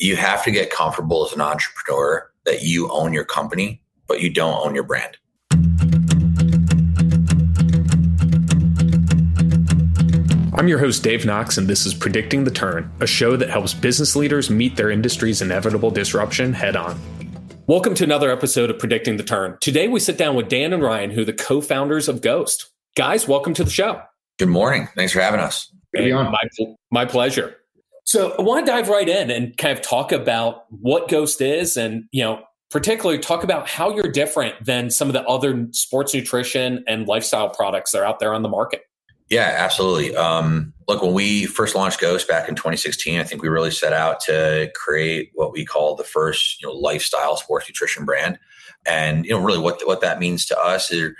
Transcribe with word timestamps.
you 0.00 0.16
have 0.16 0.42
to 0.42 0.50
get 0.50 0.70
comfortable 0.70 1.26
as 1.26 1.34
an 1.34 1.42
entrepreneur 1.42 2.30
that 2.46 2.62
you 2.62 2.90
own 2.90 3.12
your 3.12 3.24
company, 3.24 3.82
but 4.08 4.22
you 4.22 4.30
don't 4.30 4.66
own 4.66 4.74
your 4.74 4.82
brand. 4.82 5.18
I'm 10.54 10.68
your 10.68 10.78
host, 10.78 11.02
Dave 11.02 11.26
Knox, 11.26 11.58
and 11.58 11.68
this 11.68 11.84
is 11.84 11.92
Predicting 11.92 12.44
the 12.44 12.50
Turn, 12.50 12.90
a 13.00 13.06
show 13.06 13.36
that 13.36 13.50
helps 13.50 13.74
business 13.74 14.16
leaders 14.16 14.48
meet 14.48 14.76
their 14.76 14.90
industry's 14.90 15.42
inevitable 15.42 15.90
disruption 15.90 16.54
head 16.54 16.76
on. 16.76 16.98
Welcome 17.66 17.94
to 17.96 18.04
another 18.04 18.30
episode 18.30 18.70
of 18.70 18.78
Predicting 18.78 19.18
the 19.18 19.22
Turn. 19.22 19.58
Today, 19.60 19.86
we 19.86 20.00
sit 20.00 20.16
down 20.16 20.34
with 20.34 20.48
Dan 20.48 20.72
and 20.72 20.82
Ryan, 20.82 21.10
who 21.10 21.22
are 21.22 21.26
the 21.26 21.34
co 21.34 21.60
founders 21.60 22.08
of 22.08 22.22
Ghost. 22.22 22.70
Guys, 22.96 23.28
welcome 23.28 23.52
to 23.52 23.64
the 23.64 23.70
show. 23.70 24.00
Good 24.38 24.48
morning. 24.48 24.88
Thanks 24.96 25.12
for 25.12 25.20
having 25.20 25.40
us. 25.40 25.70
Hey, 25.92 26.10
my, 26.10 26.32
my 26.90 27.04
pleasure. 27.04 27.59
So, 28.10 28.34
I 28.36 28.42
want 28.42 28.66
to 28.66 28.72
dive 28.72 28.88
right 28.88 29.08
in 29.08 29.30
and 29.30 29.56
kind 29.56 29.70
of 29.70 29.84
talk 29.84 30.10
about 30.10 30.64
what 30.70 31.08
Ghost 31.08 31.40
is 31.40 31.76
and, 31.76 32.06
you 32.10 32.24
know, 32.24 32.42
particularly 32.68 33.20
talk 33.20 33.44
about 33.44 33.68
how 33.68 33.94
you're 33.94 34.10
different 34.10 34.56
than 34.64 34.90
some 34.90 35.06
of 35.06 35.12
the 35.12 35.22
other 35.26 35.68
sports 35.70 36.12
nutrition 36.12 36.82
and 36.88 37.06
lifestyle 37.06 37.48
products 37.48 37.92
that 37.92 38.00
are 38.00 38.04
out 38.04 38.18
there 38.18 38.34
on 38.34 38.42
the 38.42 38.48
market. 38.48 38.82
Yeah, 39.28 39.54
absolutely. 39.56 40.16
Um, 40.16 40.72
look, 40.88 41.02
when 41.02 41.14
we 41.14 41.46
first 41.46 41.76
launched 41.76 42.00
Ghost 42.00 42.26
back 42.26 42.48
in 42.48 42.56
2016, 42.56 43.20
I 43.20 43.22
think 43.22 43.42
we 43.42 43.48
really 43.48 43.70
set 43.70 43.92
out 43.92 44.18
to 44.22 44.72
create 44.74 45.30
what 45.34 45.52
we 45.52 45.64
call 45.64 45.94
the 45.94 46.02
first, 46.02 46.60
you 46.60 46.66
know, 46.66 46.74
lifestyle 46.74 47.36
sports 47.36 47.68
nutrition 47.68 48.04
brand. 48.04 48.40
And 48.86 49.24
you 49.24 49.30
know, 49.30 49.40
really, 49.40 49.60
what 49.60 49.80
what 49.86 50.00
that 50.00 50.18
means 50.18 50.46
to 50.46 50.58
us 50.58 50.90
is 50.90 51.12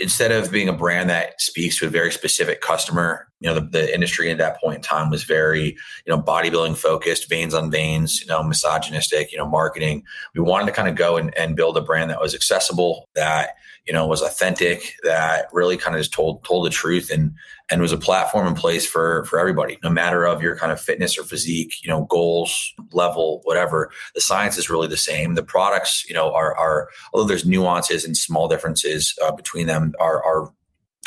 instead 0.00 0.32
of 0.32 0.50
being 0.50 0.68
a 0.68 0.72
brand 0.72 1.08
that 1.08 1.40
speaks 1.40 1.78
to 1.78 1.86
a 1.86 1.90
very 1.90 2.10
specific 2.10 2.60
customer, 2.60 3.28
you 3.40 3.48
know, 3.48 3.54
the, 3.54 3.60
the, 3.60 3.94
industry 3.94 4.30
at 4.30 4.38
that 4.38 4.60
point 4.60 4.76
in 4.76 4.82
time 4.82 5.10
was 5.10 5.24
very, 5.24 5.76
you 6.04 6.08
know, 6.08 6.20
bodybuilding 6.20 6.76
focused, 6.76 7.28
veins 7.28 7.54
on 7.54 7.70
veins, 7.70 8.20
you 8.20 8.26
know, 8.26 8.42
misogynistic, 8.42 9.30
you 9.30 9.38
know, 9.38 9.46
marketing. 9.46 10.02
We 10.34 10.40
wanted 10.40 10.66
to 10.66 10.72
kind 10.72 10.88
of 10.88 10.96
go 10.96 11.16
and, 11.16 11.36
and 11.38 11.54
build 11.54 11.76
a 11.76 11.80
brand 11.80 12.10
that 12.10 12.20
was 12.20 12.34
accessible, 12.34 13.08
that 13.14 13.50
you 13.86 13.92
know 13.92 14.06
was 14.06 14.22
authentic 14.22 14.94
that 15.02 15.48
really 15.52 15.76
kind 15.76 15.94
of 15.94 16.00
just 16.00 16.12
told 16.12 16.44
told 16.44 16.66
the 16.66 16.70
truth 16.70 17.10
and 17.10 17.34
and 17.70 17.80
was 17.80 17.92
a 17.92 17.98
platform 17.98 18.46
in 18.46 18.54
place 18.54 18.86
for 18.86 19.24
for 19.24 19.38
everybody 19.38 19.78
no 19.82 19.90
matter 19.90 20.24
of 20.24 20.42
your 20.42 20.56
kind 20.56 20.70
of 20.70 20.80
fitness 20.80 21.18
or 21.18 21.24
physique 21.24 21.82
you 21.82 21.88
know 21.88 22.04
goals 22.04 22.72
level 22.92 23.40
whatever. 23.44 23.90
The 24.14 24.20
science 24.20 24.58
is 24.58 24.70
really 24.70 24.88
the 24.88 24.96
same. 24.96 25.34
The 25.34 25.42
products 25.42 26.06
you 26.08 26.14
know 26.14 26.32
are 26.32 26.56
are 26.56 26.88
although 27.12 27.26
there's 27.26 27.46
nuances 27.46 28.04
and 28.04 28.16
small 28.16 28.48
differences 28.48 29.16
uh, 29.24 29.32
between 29.32 29.66
them 29.66 29.94
are 30.00 30.22
are 30.24 30.52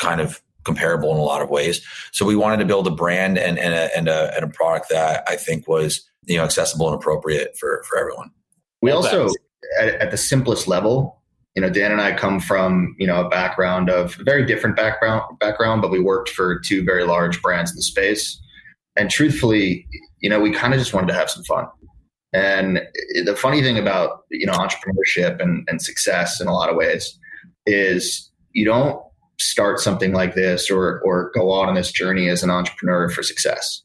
kind 0.00 0.20
of 0.20 0.42
comparable 0.64 1.10
in 1.12 1.16
a 1.16 1.22
lot 1.22 1.40
of 1.40 1.48
ways. 1.48 1.84
So 2.12 2.26
we 2.26 2.36
wanted 2.36 2.58
to 2.58 2.64
build 2.64 2.86
a 2.86 2.90
brand 2.90 3.38
and 3.38 3.58
and 3.58 3.74
a, 3.74 3.96
and 3.96 4.08
a, 4.08 4.34
and 4.34 4.44
a 4.44 4.48
product 4.48 4.90
that 4.90 5.24
i 5.26 5.36
think 5.36 5.66
was 5.66 6.08
you 6.26 6.36
know 6.36 6.44
accessible 6.44 6.86
and 6.88 6.96
appropriate 6.96 7.56
for 7.58 7.82
for 7.88 7.98
everyone. 7.98 8.30
We 8.82 8.90
also 8.90 9.28
at, 9.78 9.88
at 9.94 10.10
the 10.10 10.16
simplest 10.16 10.68
level 10.68 11.17
you 11.58 11.62
know, 11.62 11.70
Dan 11.70 11.90
and 11.90 12.00
I 12.00 12.12
come 12.12 12.38
from, 12.38 12.94
you 13.00 13.06
know, 13.08 13.26
a 13.26 13.28
background 13.28 13.90
of 13.90 14.14
very 14.24 14.46
different 14.46 14.76
background 14.76 15.24
background, 15.40 15.82
but 15.82 15.90
we 15.90 15.98
worked 15.98 16.28
for 16.28 16.60
two 16.60 16.84
very 16.84 17.02
large 17.02 17.42
brands 17.42 17.72
in 17.72 17.76
the 17.76 17.82
space. 17.82 18.40
And 18.94 19.10
truthfully, 19.10 19.84
you 20.20 20.30
know, 20.30 20.38
we 20.38 20.52
kind 20.52 20.72
of 20.72 20.78
just 20.78 20.94
wanted 20.94 21.08
to 21.08 21.14
have 21.14 21.28
some 21.28 21.42
fun. 21.42 21.66
And 22.32 22.80
the 23.24 23.34
funny 23.34 23.60
thing 23.60 23.76
about, 23.76 24.20
you 24.30 24.46
know, 24.46 24.52
entrepreneurship 24.52 25.42
and, 25.42 25.66
and 25.68 25.82
success 25.82 26.40
in 26.40 26.46
a 26.46 26.54
lot 26.54 26.70
of 26.70 26.76
ways 26.76 27.18
is 27.66 28.30
you 28.52 28.64
don't 28.64 29.02
start 29.40 29.80
something 29.80 30.12
like 30.12 30.36
this 30.36 30.70
or 30.70 31.00
or 31.00 31.32
go 31.34 31.50
on 31.50 31.74
this 31.74 31.90
journey 31.90 32.28
as 32.28 32.44
an 32.44 32.50
entrepreneur 32.50 33.10
for 33.10 33.24
success. 33.24 33.82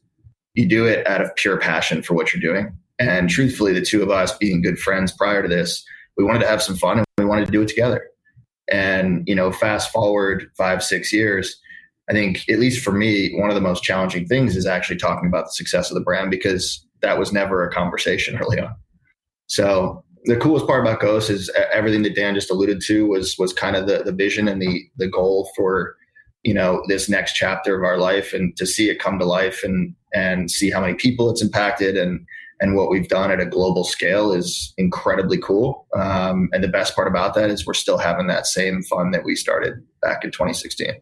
You 0.54 0.68
do 0.68 0.86
it 0.86 1.04
out 1.08 1.22
of 1.22 1.34
pure 1.34 1.58
passion 1.58 2.04
for 2.04 2.14
what 2.14 2.32
you're 2.32 2.40
doing. 2.40 2.72
And 3.00 3.28
truthfully, 3.28 3.72
the 3.72 3.84
two 3.84 4.00
of 4.00 4.10
us 4.10 4.38
being 4.38 4.62
good 4.62 4.78
friends 4.78 5.10
prior 5.10 5.42
to 5.42 5.48
this, 5.48 5.84
we 6.16 6.22
wanted 6.22 6.38
to 6.38 6.46
have 6.46 6.62
some 6.62 6.76
fun 6.76 7.03
wanted 7.34 7.46
to 7.46 7.52
do 7.52 7.62
it 7.62 7.68
together. 7.68 8.06
And, 8.70 9.24
you 9.26 9.34
know, 9.34 9.52
fast 9.52 9.90
forward 9.92 10.50
five, 10.56 10.82
six 10.82 11.12
years, 11.12 11.60
I 12.08 12.12
think, 12.12 12.48
at 12.48 12.58
least 12.58 12.82
for 12.82 12.92
me, 12.92 13.34
one 13.34 13.50
of 13.50 13.54
the 13.54 13.60
most 13.60 13.82
challenging 13.82 14.26
things 14.26 14.56
is 14.56 14.66
actually 14.66 14.96
talking 14.96 15.28
about 15.28 15.46
the 15.46 15.52
success 15.52 15.90
of 15.90 15.94
the 15.94 16.02
brand 16.02 16.30
because 16.30 16.84
that 17.02 17.18
was 17.18 17.32
never 17.32 17.64
a 17.66 17.72
conversation 17.72 18.38
early 18.40 18.60
on. 18.60 18.74
So 19.46 20.02
the 20.24 20.36
coolest 20.36 20.66
part 20.66 20.80
about 20.80 21.00
Ghost 21.00 21.28
is 21.28 21.50
everything 21.72 22.02
that 22.02 22.14
Dan 22.14 22.34
just 22.34 22.50
alluded 22.50 22.80
to 22.86 23.06
was 23.06 23.36
was 23.38 23.52
kind 23.52 23.76
of 23.76 23.86
the, 23.86 24.02
the 24.02 24.12
vision 24.12 24.48
and 24.48 24.60
the 24.60 24.84
the 24.96 25.08
goal 25.08 25.50
for 25.54 25.96
you 26.44 26.54
know 26.54 26.82
this 26.88 27.10
next 27.10 27.34
chapter 27.34 27.76
of 27.76 27.84
our 27.84 27.98
life 27.98 28.32
and 28.32 28.56
to 28.56 28.66
see 28.66 28.88
it 28.88 28.98
come 28.98 29.18
to 29.18 29.26
life 29.26 29.62
and 29.62 29.94
and 30.14 30.50
see 30.50 30.70
how 30.70 30.80
many 30.80 30.94
people 30.94 31.30
it's 31.30 31.42
impacted 31.42 31.96
and 31.98 32.26
and 32.60 32.76
what 32.76 32.90
we've 32.90 33.08
done 33.08 33.30
at 33.30 33.40
a 33.40 33.46
global 33.46 33.84
scale 33.84 34.32
is 34.32 34.72
incredibly 34.78 35.38
cool. 35.38 35.86
Um, 35.94 36.48
and 36.52 36.62
the 36.62 36.68
best 36.68 36.94
part 36.94 37.08
about 37.08 37.34
that 37.34 37.50
is 37.50 37.66
we're 37.66 37.74
still 37.74 37.98
having 37.98 38.26
that 38.28 38.46
same 38.46 38.82
fun 38.84 39.10
that 39.10 39.24
we 39.24 39.34
started 39.34 39.74
back 40.00 40.24
in 40.24 40.30
2016. 40.30 40.94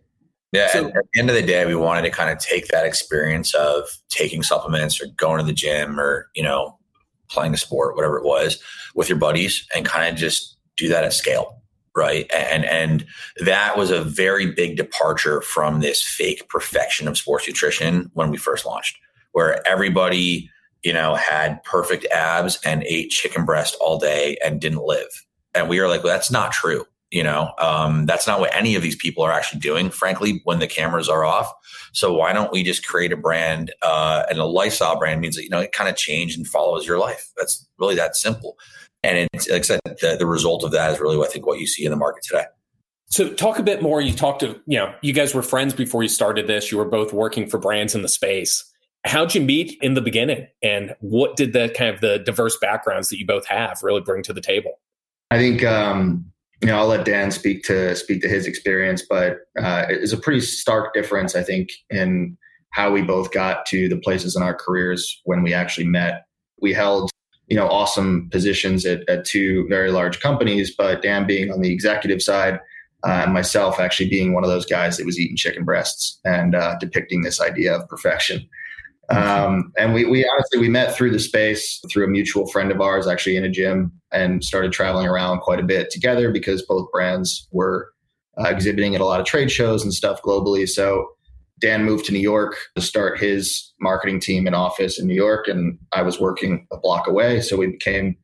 Yeah, 0.53 0.69
so, 0.71 0.89
at 0.89 0.95
the 1.15 1.21
end 1.21 1.31
of 1.31 1.37
the 1.37 1.43
day, 1.43 1.65
we 1.65 1.75
wanted 1.75 2.03
to 2.03 2.11
kind 2.11 2.31
of 2.31 2.39
take 2.39 2.69
that 2.69 2.85
experience 2.85 3.55
of 3.55 3.89
taking 4.11 4.43
supplements 4.43 5.01
or 5.01 5.07
going 5.17 5.39
to 5.39 5.47
the 5.47 5.53
gym 5.53 5.99
or 5.99 6.29
you 6.35 6.43
know 6.43 6.79
playing 7.31 7.55
a 7.55 7.57
sport, 7.57 7.97
whatever 7.97 8.19
it 8.19 8.25
was, 8.25 8.63
with 8.95 9.09
your 9.09 9.17
buddies, 9.17 9.67
and 9.75 9.87
kind 9.87 10.13
of 10.13 10.21
just 10.21 10.59
do 10.77 10.89
that 10.89 11.05
at 11.05 11.15
scale, 11.15 11.63
right? 11.97 12.31
And 12.35 12.67
and 12.67 13.07
that 13.39 13.79
was 13.79 13.91
a 13.91 14.05
very 14.05 14.53
big 14.53 14.77
departure 14.77 15.41
from 15.41 15.81
this 15.81 16.03
fake 16.03 16.47
perfection 16.51 17.09
of 17.09 17.17
sports 17.17 17.49
nutrition 17.49 18.11
when 18.13 18.31
we 18.31 18.37
first 18.37 18.67
launched, 18.67 18.99
where 19.33 19.67
everybody 19.67 20.51
you 20.83 20.93
know, 20.93 21.15
had 21.15 21.63
perfect 21.65 22.07
abs 22.07 22.59
and 22.65 22.83
ate 22.85 23.11
chicken 23.11 23.45
breast 23.45 23.77
all 23.81 23.99
day 23.99 24.37
and 24.45 24.61
didn't 24.61 24.85
live. 24.85 25.09
And 25.55 25.69
we 25.69 25.81
were 25.81 25.89
like, 25.89 26.03
well, 26.03 26.13
that's 26.13 26.31
not 26.31 26.53
true. 26.53 26.85
You 27.11 27.23
know, 27.23 27.53
um, 27.59 28.07
that's 28.07 28.27
not 28.27 28.41
what 28.41 28.55
any 28.57 28.75
of 28.75 28.83
these 28.83 28.97
people 28.97 29.23
are 29.23 29.33
actually 29.33 29.61
doing, 29.61 29.91
frankly, 29.91 30.41
when 30.45 30.61
the 30.61 30.67
cameras 30.67 31.11
are 31.11 31.25
off. 31.25 31.53
So 31.93 32.15
why 32.15 32.33
don't 32.33 32.51
we 32.51 32.63
just 32.63 32.87
create 32.87 33.13
a 33.13 33.19
brand 33.19 33.71
uh, 33.83 34.25
and 34.31 34.39
a 34.39 34.47
lifestyle 34.47 34.99
brand 34.99 35.21
means 35.21 35.37
that, 35.37 35.43
you 35.43 35.51
know, 35.51 35.61
it 35.61 35.73
kind 35.73 35.91
of 35.91 35.97
changes 35.97 36.39
and 36.39 36.47
follows 36.47 36.87
your 36.87 36.99
life. 36.99 37.31
That's 37.37 37.69
really 37.79 37.97
that 37.97 38.17
simple. 38.17 38.57
And 39.03 39.29
it's 39.35 39.47
like 39.51 39.61
I 39.61 39.63
said, 39.63 39.81
the, 39.85 40.17
the 40.19 40.27
result 40.27 40.65
of 40.65 40.71
that 40.71 40.91
is 40.93 41.01
really, 41.01 41.19
what 41.19 41.29
I 41.29 41.33
think, 41.33 41.47
what 41.47 41.61
you 41.61 41.67
see 41.67 41.85
in 41.85 41.91
the 41.91 41.97
market 41.99 42.23
today. 42.25 42.47
So 43.11 43.29
talk 43.29 43.59
a 43.59 43.63
bit 43.63 43.83
more. 43.83 44.01
You 44.01 44.15
talked 44.15 44.41
to, 44.41 44.59
you 44.67 44.79
know, 44.79 44.95
you 45.03 45.13
guys 45.13 45.35
were 45.35 45.43
friends 45.43 45.75
before 45.75 46.03
you 46.03 46.09
started 46.09 46.47
this. 46.47 46.73
You 46.73 46.79
were 46.79 46.87
both 46.87 47.13
working 47.13 47.47
for 47.47 47.59
brands 47.59 47.95
in 47.95 48.01
the 48.01 48.09
space 48.09 48.65
how'd 49.05 49.35
you 49.35 49.41
meet 49.41 49.79
in 49.83 49.95
the 49.95 50.01
beginning? 50.01 50.47
And 50.63 50.95
what 51.01 51.37
did 51.37 51.53
the 51.53 51.73
kind 51.77 51.95
of 51.95 52.01
the 52.01 52.19
diverse 52.19 52.57
backgrounds 52.59 53.09
that 53.09 53.19
you 53.19 53.27
both 53.27 53.47
have 53.47 53.81
really 53.83 54.01
bring 54.01 54.23
to 54.25 54.33
the 54.33 54.41
table? 54.41 54.81
I 55.31 55.39
think 55.39 55.65
um, 55.65 56.27
you 56.61 56.69
know 56.69 56.79
i'll 56.79 56.87
let 56.87 57.05
dan 57.05 57.33
speak 57.33 57.65
to 57.65 57.97
speak 57.97 58.23
to 58.23 58.29
his 58.29 58.47
experience 58.47 59.03
but 59.09 59.39
uh, 59.59 59.85
it's 59.89 60.13
a 60.13 60.17
pretty 60.17 60.41
stark 60.41 60.95
difference 60.95 61.35
i 61.35 61.43
think 61.43 61.71
in 61.91 62.37
how 62.73 62.91
we 62.91 63.03
both 63.03 63.31
got 63.31 63.65
to 63.67 63.89
the 63.89 63.99
places 63.99 64.35
in 64.35 64.43
our 64.43 64.55
careers 64.55 65.21
when 65.25 65.43
we 65.43 65.55
actually 65.55 65.87
met. 65.87 66.27
We 66.61 66.73
held 66.73 67.11
you 67.47 67.57
know 67.57 67.69
awesome 67.69 68.29
positions 68.31 68.87
at, 68.87 69.09
at 69.09 69.25
two 69.25 69.67
very 69.69 69.91
large 69.91 70.21
companies 70.21 70.75
but 70.75 71.03
dan 71.03 71.27
being 71.27 71.51
on 71.51 71.61
the 71.61 71.73
executive 71.73 72.23
side 72.23 72.61
uh, 73.05 73.23
and 73.25 73.35
myself 73.35 73.81
actually 73.81 74.09
being 74.09 74.33
one 74.33 74.45
of 74.45 74.49
those 74.49 74.65
guys 74.65 74.97
that 74.97 75.05
was 75.05 75.19
eating 75.19 75.37
chicken 75.37 75.65
breasts 75.65 76.21
and 76.25 76.55
uh, 76.55 76.77
depicting 76.79 77.23
this 77.23 77.41
idea 77.41 77.75
of 77.75 77.87
perfection 77.89 78.49
um, 79.13 79.73
and 79.77 79.95
we, 79.95 80.05
we 80.05 80.29
honestly 80.29 80.59
we 80.59 80.69
met 80.69 80.95
through 80.95 81.11
the 81.11 81.19
space 81.19 81.81
through 81.91 82.05
a 82.05 82.09
mutual 82.09 82.47
friend 82.49 82.71
of 82.71 82.81
ours 82.81 83.07
actually 83.07 83.37
in 83.37 83.45
a 83.45 83.51
gym 83.51 83.93
and 84.13 84.43
started 84.43 84.73
traveling 84.73 85.07
around 85.07 85.41
quite 85.41 85.61
a 85.61 85.65
bit 85.65 85.91
together 85.91 86.31
because 86.31 86.63
both 86.63 86.91
brands 86.93 87.49
were 87.53 87.93
uh, 88.39 88.49
exhibiting 88.49 88.95
at 88.95 89.01
a 89.01 89.05
lot 89.05 89.21
of 89.21 89.27
trade 89.27 89.51
shows 89.51 89.83
and 89.83 89.93
stuff 89.93 90.21
globally. 90.23 90.69
So 90.69 91.07
dan 91.61 91.85
moved 91.85 92.05
to 92.05 92.13
new 92.13 92.19
york 92.19 92.57
to 92.75 92.83
start 92.83 93.21
his 93.21 93.73
marketing 93.81 94.19
team 94.19 94.47
and 94.47 94.57
office 94.57 94.99
in 94.99 95.07
new 95.07 95.15
york 95.15 95.47
and 95.47 95.79
i 95.93 96.03
was 96.03 96.19
working 96.19 96.67
a 96.73 96.79
block 96.79 97.07
away. 97.07 97.41
So 97.41 97.57
we 97.57 97.69
became 97.69 98.17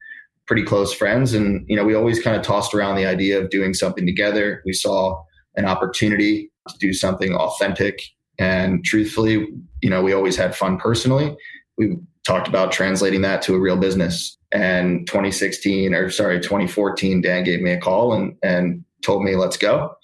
pretty 0.47 0.65
close 0.65 0.93
friends. 0.93 1.35
And 1.35 1.65
you 1.69 1.77
know 1.77 1.85
we 1.85 1.95
always 1.95 2.21
kind 2.21 2.37
of 2.37 2.43
tossed 2.43 2.75
around 2.75 2.97
the 2.97 3.07
idea 3.07 3.41
of 3.41 3.51
doing 3.51 3.75
something 3.75 4.07
together. 4.07 4.63
We 4.65 4.73
saw 4.73 5.23
an 5.57 5.67
opportunity 5.67 6.51
to 6.69 6.79
do 6.79 6.93
something 6.93 7.35
authentic 7.35 8.01
and 8.39 8.85
truthfully, 8.85 9.49
you 9.83 9.91
know, 9.91 10.03
we 10.03 10.13
always 10.13 10.37
had 10.37 10.57
fun 10.57 10.79
personally. 10.79 11.37
We 11.77 11.97
talked 12.27 12.49
about 12.49 12.73
translating 12.73 13.23
that 13.23 13.43
to 13.43 13.55
a 13.55 13.61
real 13.61 13.77
business. 13.77 14.37
And 14.53 15.07
2016 15.07 15.95
or 15.95 16.11
sorry, 16.11 16.41
2014, 16.41 17.21
Dan 17.21 17.45
gave 17.45 17.61
me 17.61 17.73
a 17.73 17.81
call 17.81 18.13
and 18.15 18.37
and 18.43 18.85
told 19.05 19.23
me, 19.23 19.37
let's 19.37 19.57
go. 19.57 19.95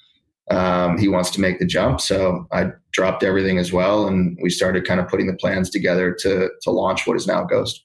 Um, 0.51 0.99
he 0.99 1.09
wants 1.09 1.31
to 1.31 1.41
make 1.41 1.59
the 1.59 1.67
jump. 1.67 2.01
So 2.01 2.47
I 2.53 2.71
dropped 2.93 3.23
everything 3.23 3.59
as 3.59 3.73
well. 3.73 4.07
And 4.07 4.39
we 4.43 4.51
started 4.51 4.87
kind 4.87 5.01
of 5.01 5.09
putting 5.09 5.27
the 5.27 5.37
plans 5.37 5.71
together 5.71 6.15
to, 6.21 6.51
to 6.63 6.71
launch 6.71 7.07
what 7.07 7.17
is 7.17 7.27
now 7.27 7.45
Ghost. 7.45 7.85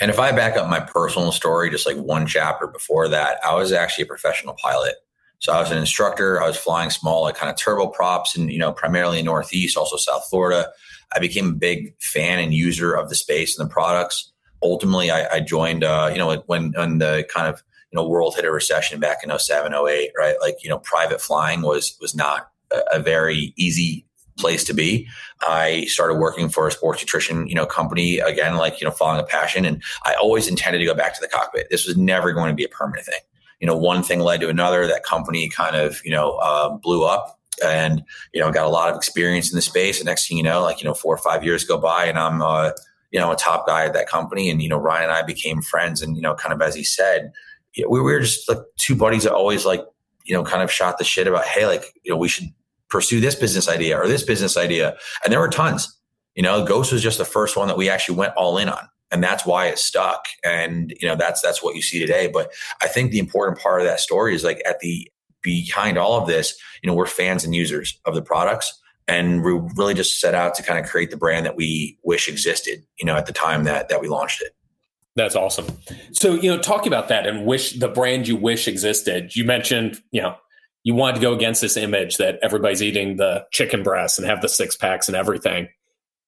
And 0.00 0.10
if 0.10 0.18
I 0.18 0.32
back 0.32 0.56
up 0.56 0.68
my 0.68 0.80
personal 0.80 1.32
story, 1.32 1.70
just 1.70 1.86
like 1.86 1.96
one 1.96 2.26
chapter 2.26 2.66
before 2.66 3.08
that, 3.08 3.38
I 3.44 3.54
was 3.54 3.72
actually 3.72 4.04
a 4.04 4.08
professional 4.08 4.54
pilot. 4.54 4.94
So 5.42 5.52
I 5.52 5.60
was 5.60 5.72
an 5.72 5.78
instructor. 5.78 6.40
I 6.40 6.46
was 6.46 6.56
flying 6.56 6.90
small, 6.90 7.22
like 7.22 7.34
kind 7.34 7.50
of 7.50 7.56
turboprops, 7.56 8.36
and 8.36 8.50
you 8.50 8.58
know, 8.58 8.72
primarily 8.72 9.18
in 9.18 9.24
Northeast, 9.24 9.76
also 9.76 9.96
South 9.96 10.24
Florida. 10.30 10.70
I 11.14 11.18
became 11.18 11.48
a 11.48 11.52
big 11.52 12.00
fan 12.00 12.38
and 12.38 12.54
user 12.54 12.94
of 12.94 13.08
the 13.08 13.16
space 13.16 13.58
and 13.58 13.68
the 13.68 13.72
products. 13.72 14.32
ultimately 14.62 15.10
I, 15.10 15.26
I 15.34 15.40
joined, 15.40 15.82
uh, 15.82 16.08
you 16.12 16.18
know, 16.18 16.36
when, 16.46 16.72
when 16.72 16.98
the 16.98 17.26
kind 17.28 17.48
of, 17.48 17.62
you 17.90 17.96
know, 17.96 18.08
world 18.08 18.36
hit 18.36 18.44
a 18.44 18.52
recession 18.52 19.00
back 19.00 19.18
in 19.24 19.36
07, 19.36 19.74
08, 19.74 20.12
right? 20.16 20.36
Like, 20.40 20.62
you 20.62 20.70
know, 20.70 20.78
private 20.78 21.20
flying 21.20 21.62
was, 21.62 21.96
was 22.00 22.14
not 22.14 22.48
a, 22.72 22.80
a 22.94 22.98
very 23.00 23.52
easy 23.56 24.06
place 24.38 24.62
to 24.64 24.72
be. 24.72 25.08
I 25.42 25.86
started 25.86 26.14
working 26.14 26.48
for 26.48 26.68
a 26.68 26.72
sports 26.72 27.02
nutrition, 27.02 27.48
you 27.48 27.56
know, 27.56 27.66
company 27.66 28.20
again, 28.20 28.56
like, 28.56 28.80
you 28.80 28.86
know, 28.86 28.92
following 28.92 29.20
a 29.20 29.26
passion. 29.26 29.64
And 29.64 29.82
I 30.04 30.14
always 30.14 30.48
intended 30.48 30.78
to 30.78 30.86
go 30.86 30.94
back 30.94 31.14
to 31.14 31.20
the 31.20 31.28
cockpit. 31.28 31.66
This 31.68 31.86
was 31.86 31.96
never 31.96 32.32
going 32.32 32.48
to 32.48 32.54
be 32.54 32.64
a 32.64 32.68
permanent 32.68 33.06
thing. 33.06 33.20
You 33.62 33.68
know, 33.68 33.76
one 33.76 34.02
thing 34.02 34.18
led 34.18 34.40
to 34.40 34.48
another. 34.48 34.88
That 34.88 35.04
company 35.04 35.48
kind 35.48 35.76
of, 35.76 36.02
you 36.04 36.10
know, 36.10 36.32
uh, 36.32 36.76
blew 36.76 37.04
up 37.04 37.38
and, 37.64 38.02
you 38.34 38.40
know, 38.40 38.50
got 38.50 38.66
a 38.66 38.70
lot 38.70 38.90
of 38.90 38.96
experience 38.96 39.52
in 39.52 39.56
the 39.56 39.62
space. 39.62 40.00
And 40.00 40.06
next 40.06 40.26
thing 40.26 40.36
you 40.36 40.42
know, 40.42 40.62
like, 40.62 40.82
you 40.82 40.88
know, 40.88 40.94
four 40.94 41.14
or 41.14 41.18
five 41.18 41.44
years 41.44 41.62
go 41.62 41.78
by 41.78 42.06
and 42.06 42.18
I'm, 42.18 42.42
uh, 42.42 42.72
you 43.12 43.20
know, 43.20 43.30
a 43.30 43.36
top 43.36 43.68
guy 43.68 43.84
at 43.84 43.92
that 43.92 44.08
company. 44.08 44.50
And, 44.50 44.60
you 44.60 44.68
know, 44.68 44.78
Ryan 44.78 45.04
and 45.04 45.12
I 45.12 45.22
became 45.22 45.62
friends. 45.62 46.02
And, 46.02 46.16
you 46.16 46.22
know, 46.22 46.34
kind 46.34 46.52
of 46.52 46.60
as 46.60 46.74
he 46.74 46.82
said, 46.82 47.30
we 47.88 48.00
were 48.00 48.18
just 48.18 48.48
like 48.48 48.58
two 48.78 48.96
buddies 48.96 49.22
that 49.22 49.32
always 49.32 49.64
like, 49.64 49.84
you 50.24 50.34
know, 50.34 50.42
kind 50.42 50.64
of 50.64 50.70
shot 50.72 50.98
the 50.98 51.04
shit 51.04 51.28
about, 51.28 51.44
hey, 51.44 51.64
like, 51.64 51.84
you 52.02 52.10
know, 52.10 52.18
we 52.18 52.28
should 52.28 52.48
pursue 52.88 53.20
this 53.20 53.36
business 53.36 53.68
idea 53.68 53.96
or 53.96 54.08
this 54.08 54.24
business 54.24 54.56
idea. 54.56 54.96
And 55.22 55.32
there 55.32 55.40
were 55.40 55.48
tons. 55.48 55.96
You 56.34 56.42
know, 56.42 56.64
Ghost 56.66 56.92
was 56.92 57.02
just 57.02 57.18
the 57.18 57.24
first 57.24 57.56
one 57.56 57.68
that 57.68 57.76
we 57.76 57.88
actually 57.88 58.16
went 58.16 58.34
all 58.34 58.58
in 58.58 58.68
on. 58.68 58.88
And 59.12 59.22
that's 59.22 59.46
why 59.46 59.66
it 59.66 59.78
stuck. 59.78 60.24
And, 60.42 60.94
you 61.00 61.06
know, 61.06 61.14
that's 61.14 61.40
that's 61.40 61.62
what 61.62 61.76
you 61.76 61.82
see 61.82 62.00
today. 62.00 62.28
But 62.32 62.50
I 62.80 62.88
think 62.88 63.10
the 63.10 63.18
important 63.18 63.60
part 63.60 63.80
of 63.80 63.86
that 63.86 64.00
story 64.00 64.34
is 64.34 64.42
like 64.42 64.62
at 64.66 64.80
the 64.80 65.08
behind 65.42 65.98
all 65.98 66.20
of 66.20 66.26
this, 66.26 66.58
you 66.82 66.88
know, 66.88 66.94
we're 66.94 67.06
fans 67.06 67.44
and 67.44 67.54
users 67.54 68.00
of 68.06 68.14
the 68.14 68.22
products. 68.22 68.80
And 69.08 69.44
we 69.44 69.52
really 69.76 69.94
just 69.94 70.20
set 70.20 70.34
out 70.34 70.54
to 70.54 70.62
kind 70.62 70.78
of 70.78 70.90
create 70.90 71.10
the 71.10 71.16
brand 71.16 71.44
that 71.44 71.56
we 71.56 71.98
wish 72.02 72.28
existed, 72.28 72.84
you 72.98 73.04
know, 73.04 73.16
at 73.16 73.26
the 73.26 73.32
time 73.32 73.64
that 73.64 73.88
that 73.90 74.00
we 74.00 74.08
launched 74.08 74.40
it. 74.40 74.54
That's 75.14 75.36
awesome. 75.36 75.66
So, 76.12 76.34
you 76.34 76.50
know, 76.50 76.58
talking 76.58 76.88
about 76.88 77.08
that 77.08 77.26
and 77.26 77.44
wish 77.44 77.78
the 77.78 77.88
brand 77.88 78.26
you 78.26 78.36
wish 78.36 78.66
existed, 78.66 79.36
you 79.36 79.44
mentioned, 79.44 80.00
you 80.10 80.22
know, 80.22 80.36
you 80.84 80.94
wanted 80.94 81.16
to 81.16 81.20
go 81.20 81.34
against 81.34 81.60
this 81.60 81.76
image 81.76 82.16
that 82.16 82.38
everybody's 82.42 82.82
eating 82.82 83.16
the 83.16 83.44
chicken 83.52 83.82
breasts 83.82 84.18
and 84.18 84.26
have 84.26 84.40
the 84.40 84.48
six 84.48 84.74
packs 84.74 85.08
and 85.08 85.16
everything. 85.16 85.68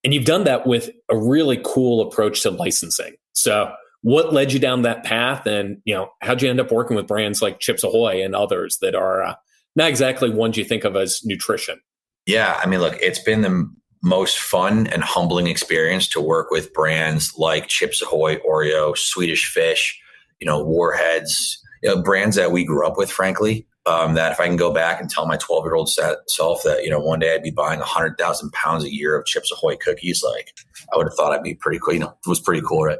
And 0.04 0.12
you've 0.12 0.26
done 0.26 0.44
that 0.44 0.66
with 0.66 0.90
a 1.08 1.16
really 1.16 1.60
cool 1.64 2.06
approach 2.06 2.42
to 2.42 2.50
licensing. 2.50 3.14
So, 3.32 3.72
what 4.02 4.34
led 4.34 4.52
you 4.52 4.58
down 4.58 4.82
that 4.82 5.02
path? 5.02 5.46
And, 5.46 5.78
you 5.86 5.94
know, 5.94 6.10
how'd 6.20 6.42
you 6.42 6.50
end 6.50 6.60
up 6.60 6.70
working 6.70 6.94
with 6.94 7.06
brands 7.06 7.40
like 7.40 7.58
Chips 7.58 7.82
Ahoy 7.82 8.22
and 8.22 8.34
others 8.34 8.78
that 8.82 8.94
are 8.94 9.22
uh, 9.22 9.34
not 9.76 9.88
exactly 9.88 10.28
ones 10.28 10.58
you 10.58 10.64
think 10.64 10.84
of 10.84 10.94
as 10.94 11.22
nutrition? 11.24 11.80
Yeah. 12.26 12.60
I 12.62 12.66
mean, 12.66 12.80
look, 12.80 12.98
it's 13.00 13.18
been 13.18 13.40
the 13.40 13.66
most 14.02 14.38
fun 14.38 14.86
and 14.88 15.02
humbling 15.02 15.46
experience 15.46 16.06
to 16.08 16.20
work 16.20 16.50
with 16.50 16.74
brands 16.74 17.32
like 17.38 17.68
Chips 17.68 18.02
Ahoy, 18.02 18.36
Oreo, 18.40 18.94
Swedish 18.96 19.50
Fish, 19.50 19.98
you 20.38 20.46
know, 20.46 20.62
Warheads, 20.62 21.58
you 21.82 21.88
know, 21.88 22.02
brands 22.02 22.36
that 22.36 22.52
we 22.52 22.62
grew 22.62 22.86
up 22.86 22.98
with, 22.98 23.10
frankly 23.10 23.66
um, 23.86 24.14
that 24.14 24.32
if 24.32 24.40
I 24.40 24.46
can 24.46 24.56
go 24.56 24.72
back 24.72 25.00
and 25.00 25.10
tell 25.10 25.26
my 25.26 25.36
12 25.36 25.64
year 25.64 25.74
old 25.74 25.90
self 25.90 26.62
that, 26.62 26.84
you 26.84 26.90
know, 26.90 26.98
one 26.98 27.18
day 27.18 27.34
I'd 27.34 27.42
be 27.42 27.50
buying 27.50 27.80
100,000 27.80 28.52
pounds 28.52 28.84
a 28.84 28.92
year 28.92 29.18
of 29.18 29.26
Chips 29.26 29.52
Ahoy 29.52 29.76
cookies, 29.76 30.22
like 30.22 30.52
I 30.92 30.96
would 30.96 31.06
have 31.06 31.14
thought 31.14 31.32
I'd 31.32 31.42
be 31.42 31.54
pretty 31.54 31.78
cool. 31.78 31.94
You 31.94 32.00
know, 32.00 32.14
it 32.24 32.28
was 32.28 32.40
pretty 32.40 32.62
cool, 32.66 32.84
right? 32.84 32.98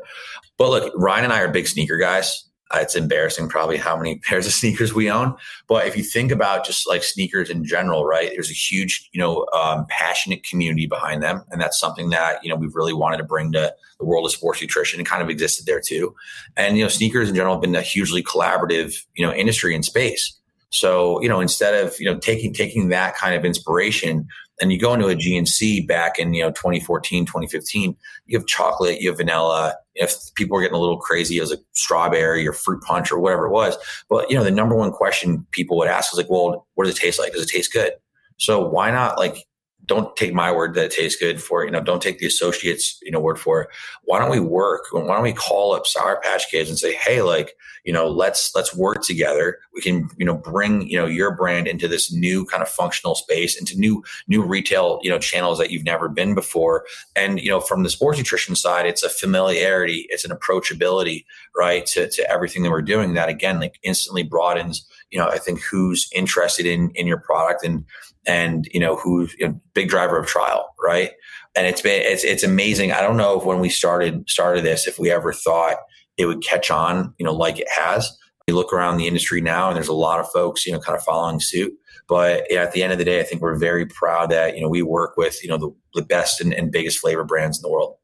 But 0.58 0.70
look, 0.70 0.92
Ryan 0.96 1.24
and 1.24 1.32
I 1.32 1.40
are 1.40 1.48
big 1.48 1.66
sneaker 1.66 1.96
guys. 1.96 2.44
Uh, 2.70 2.78
it's 2.80 2.96
embarrassing 2.96 3.48
probably 3.48 3.76
how 3.76 3.96
many 3.96 4.18
pairs 4.24 4.46
of 4.46 4.52
sneakers 4.52 4.94
we 4.94 5.10
own. 5.10 5.34
But 5.68 5.86
if 5.86 5.96
you 5.96 6.02
think 6.02 6.30
about 6.30 6.64
just 6.64 6.88
like 6.88 7.02
sneakers 7.02 7.50
in 7.50 7.64
general, 7.64 8.04
right, 8.04 8.30
there's 8.32 8.50
a 8.50 8.54
huge, 8.54 9.08
you 9.12 9.20
know, 9.20 9.46
um, 9.52 9.86
passionate 9.88 10.44
community 10.44 10.86
behind 10.86 11.22
them. 11.22 11.44
And 11.50 11.60
that's 11.60 11.78
something 11.78 12.10
that, 12.10 12.42
you 12.42 12.50
know, 12.50 12.56
we've 12.56 12.74
really 12.74 12.94
wanted 12.94 13.18
to 13.18 13.24
bring 13.24 13.52
to 13.52 13.74
the 13.98 14.04
world 14.04 14.26
of 14.26 14.32
sports 14.32 14.60
nutrition 14.60 14.98
and 14.98 15.08
kind 15.08 15.22
of 15.22 15.30
existed 15.30 15.66
there 15.66 15.80
too. 15.80 16.14
And, 16.56 16.76
you 16.76 16.84
know, 16.84 16.88
sneakers 16.88 17.28
in 17.28 17.34
general 17.34 17.54
have 17.54 17.62
been 17.62 17.76
a 17.76 17.82
hugely 17.82 18.22
collaborative, 18.22 18.96
you 19.14 19.26
know, 19.26 19.32
industry 19.32 19.74
and 19.74 19.84
space. 19.84 20.38
So, 20.74 21.22
you 21.22 21.28
know, 21.28 21.40
instead 21.40 21.74
of, 21.84 21.94
you 22.00 22.06
know, 22.06 22.18
taking, 22.18 22.52
taking 22.52 22.88
that 22.88 23.14
kind 23.14 23.36
of 23.36 23.44
inspiration 23.44 24.26
and 24.60 24.72
you 24.72 24.78
go 24.80 24.92
into 24.92 25.06
a 25.06 25.14
GNC 25.14 25.86
back 25.86 26.18
in, 26.18 26.34
you 26.34 26.42
know, 26.42 26.50
2014, 26.50 27.26
2015, 27.26 27.96
you 28.26 28.36
have 28.36 28.46
chocolate, 28.48 29.00
you 29.00 29.08
have 29.08 29.18
vanilla. 29.18 29.76
If 29.94 30.16
people 30.34 30.58
are 30.58 30.60
getting 30.60 30.74
a 30.74 30.80
little 30.80 30.98
crazy, 30.98 31.38
it 31.38 31.42
was 31.42 31.50
like 31.50 31.60
strawberry 31.74 32.44
or 32.44 32.52
fruit 32.52 32.82
punch 32.82 33.12
or 33.12 33.20
whatever 33.20 33.46
it 33.46 33.52
was. 33.52 33.76
But, 34.08 34.28
you 34.28 34.36
know, 34.36 34.42
the 34.42 34.50
number 34.50 34.74
one 34.74 34.90
question 34.90 35.46
people 35.52 35.78
would 35.78 35.86
ask 35.86 36.12
is 36.12 36.18
like, 36.18 36.28
well, 36.28 36.66
what 36.74 36.86
does 36.86 36.96
it 36.96 37.00
taste 37.00 37.20
like? 37.20 37.32
Does 37.32 37.44
it 37.44 37.50
taste 37.50 37.72
good? 37.72 37.92
So 38.38 38.68
why 38.68 38.90
not 38.90 39.16
like 39.16 39.46
don't 39.86 40.16
take 40.16 40.32
my 40.32 40.50
word 40.50 40.74
that 40.74 40.86
it 40.86 40.92
tastes 40.92 41.18
good 41.20 41.42
for 41.42 41.62
it. 41.62 41.66
You 41.66 41.72
know, 41.72 41.80
don't 41.80 42.02
take 42.02 42.18
the 42.18 42.26
associates, 42.26 42.98
you 43.02 43.10
know, 43.10 43.20
word 43.20 43.38
for 43.38 43.62
it. 43.62 43.68
Why 44.04 44.18
don't 44.18 44.30
we 44.30 44.40
work? 44.40 44.84
Why 44.92 45.06
don't 45.06 45.22
we 45.22 45.32
call 45.32 45.74
up 45.74 45.86
Sour 45.86 46.20
Patch 46.22 46.50
Kids 46.50 46.68
and 46.68 46.78
say, 46.78 46.94
hey, 46.94 47.22
like, 47.22 47.54
you 47.84 47.92
know, 47.92 48.08
let's 48.08 48.54
let's 48.54 48.74
work 48.74 49.02
together. 49.02 49.58
We 49.74 49.82
can, 49.82 50.08
you 50.16 50.24
know, 50.24 50.36
bring, 50.36 50.88
you 50.88 50.96
know, 50.96 51.06
your 51.06 51.34
brand 51.36 51.68
into 51.68 51.86
this 51.86 52.12
new 52.12 52.46
kind 52.46 52.62
of 52.62 52.68
functional 52.68 53.14
space, 53.14 53.58
into 53.58 53.78
new 53.78 54.02
new 54.26 54.42
retail, 54.42 55.00
you 55.02 55.10
know, 55.10 55.18
channels 55.18 55.58
that 55.58 55.70
you've 55.70 55.84
never 55.84 56.08
been 56.08 56.34
before. 56.34 56.86
And, 57.14 57.38
you 57.40 57.50
know, 57.50 57.60
from 57.60 57.82
the 57.82 57.90
sports 57.90 58.18
nutrition 58.18 58.56
side, 58.56 58.86
it's 58.86 59.02
a 59.02 59.10
familiarity, 59.10 60.06
it's 60.08 60.24
an 60.24 60.30
approachability, 60.30 61.24
right, 61.56 61.84
to, 61.86 62.08
to 62.08 62.30
everything 62.30 62.62
that 62.62 62.70
we're 62.70 62.82
doing 62.82 63.14
that 63.14 63.28
again, 63.28 63.60
like 63.60 63.78
instantly 63.82 64.22
broadens, 64.22 64.86
you 65.10 65.18
know, 65.18 65.28
I 65.28 65.38
think 65.38 65.62
who's 65.62 66.08
interested 66.14 66.66
in 66.66 66.90
in 66.94 67.06
your 67.06 67.18
product 67.18 67.64
and 67.64 67.84
and 68.26 68.68
you 68.72 68.80
know 68.80 68.96
who's 68.96 69.34
a 69.42 69.50
big 69.74 69.88
driver 69.88 70.18
of 70.18 70.26
trial, 70.26 70.74
right? 70.82 71.12
And 71.54 71.66
it's 71.66 71.80
been 71.80 72.02
it's 72.02 72.24
it's 72.24 72.42
amazing. 72.42 72.92
I 72.92 73.00
don't 73.00 73.16
know 73.16 73.38
if 73.38 73.44
when 73.44 73.60
we 73.60 73.68
started 73.68 74.28
started 74.28 74.64
this, 74.64 74.86
if 74.86 74.98
we 74.98 75.10
ever 75.10 75.32
thought 75.32 75.76
it 76.16 76.26
would 76.26 76.42
catch 76.42 76.70
on, 76.70 77.14
you 77.18 77.24
know, 77.24 77.34
like 77.34 77.58
it 77.58 77.68
has. 77.70 78.16
You 78.46 78.54
look 78.54 78.74
around 78.74 78.98
the 78.98 79.08
industry 79.08 79.40
now, 79.40 79.68
and 79.68 79.76
there's 79.76 79.88
a 79.88 79.94
lot 79.94 80.20
of 80.20 80.28
folks, 80.28 80.66
you 80.66 80.72
know, 80.72 80.78
kind 80.78 80.98
of 80.98 81.02
following 81.02 81.40
suit. 81.40 81.72
But 82.06 82.50
at 82.52 82.72
the 82.72 82.82
end 82.82 82.92
of 82.92 82.98
the 82.98 83.04
day, 83.04 83.18
I 83.18 83.22
think 83.22 83.40
we're 83.40 83.56
very 83.56 83.86
proud 83.86 84.30
that 84.30 84.54
you 84.54 84.62
know 84.62 84.68
we 84.68 84.82
work 84.82 85.16
with 85.16 85.42
you 85.42 85.48
know 85.48 85.56
the, 85.56 85.74
the 85.94 86.02
best 86.02 86.40
and, 86.40 86.52
and 86.52 86.70
biggest 86.70 86.98
flavor 86.98 87.24
brands 87.24 87.58
in 87.58 87.62
the 87.62 87.70
world. 87.70 87.96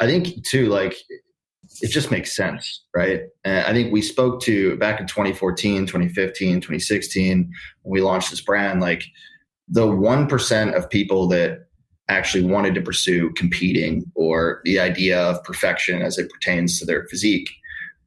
I 0.00 0.06
think 0.06 0.44
too, 0.44 0.68
like 0.68 0.96
it 1.80 1.88
just 1.88 2.10
makes 2.10 2.34
sense, 2.34 2.84
right? 2.94 3.22
And 3.44 3.66
I 3.66 3.72
think 3.72 3.92
we 3.92 4.02
spoke 4.02 4.40
to 4.42 4.76
back 4.76 5.00
in 5.00 5.06
2014, 5.06 5.86
2015, 5.86 6.60
2016, 6.60 7.50
when 7.82 7.92
we 7.92 8.00
launched 8.00 8.30
this 8.30 8.40
brand, 8.40 8.80
like 8.80 9.04
the 9.68 9.86
1% 9.86 10.74
of 10.74 10.90
people 10.90 11.28
that 11.28 11.66
actually 12.08 12.44
wanted 12.44 12.74
to 12.74 12.82
pursue 12.82 13.30
competing 13.30 14.04
or 14.14 14.60
the 14.64 14.78
idea 14.78 15.18
of 15.20 15.42
perfection 15.44 16.02
as 16.02 16.18
it 16.18 16.30
pertains 16.30 16.78
to 16.78 16.84
their 16.84 17.06
physique 17.06 17.50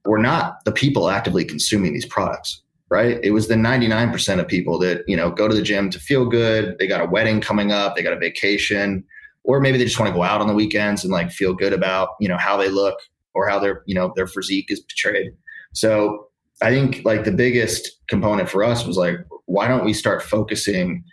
were 0.06 0.20
not 0.20 0.64
the 0.66 0.72
people 0.72 1.10
actively 1.10 1.44
consuming 1.44 1.94
these 1.94 2.06
products 2.06 2.62
right 2.90 3.20
it 3.24 3.32
was 3.32 3.48
the 3.48 3.56
99% 3.56 4.40
of 4.40 4.48
people 4.48 4.78
that 4.78 5.04
you 5.08 5.18
know 5.18 5.32
go 5.32 5.48
to 5.48 5.56
the 5.56 5.62
gym 5.62 5.90
to 5.90 6.00
feel 6.00 6.26
good 6.26 6.78
they 6.78 6.88
got 6.88 7.02
a 7.02 7.10
wedding 7.10 7.42
coming 7.42 7.72
up 7.72 7.96
they 7.96 8.04
got 8.04 8.14
a 8.14 8.20
vacation 8.20 9.04
or 9.44 9.60
maybe 9.60 9.78
they 9.78 9.86
just 9.86 10.00
want 10.00 10.10
to 10.10 10.16
go 10.16 10.24
out 10.24 10.42
on 10.42 10.48
the 10.48 10.54
weekends 10.54 11.04
and 11.04 11.12
like 11.12 11.32
feel 11.32 11.54
good 11.54 11.74
about 11.74 12.10
you 12.20 12.28
know 12.28 12.38
how 12.38 12.58
they 12.58 12.70
look 12.70 12.98
or 13.36 13.48
how 13.48 13.60
their 13.60 13.84
you 13.86 13.94
know 13.94 14.12
their 14.16 14.28
physique 14.28 14.68
is 14.70 14.80
portrayed 14.80 15.32
so 15.74 16.28
i 16.62 16.70
think 16.70 17.02
like 17.06 17.24
the 17.24 17.32
biggest 17.32 18.00
component 18.08 18.50
for 18.50 18.64
us 18.64 18.86
was 18.86 18.98
like 18.98 19.18
why 19.46 19.68
don't 19.68 19.86
we 19.86 19.94
start 19.94 20.24
focusing 20.24 21.04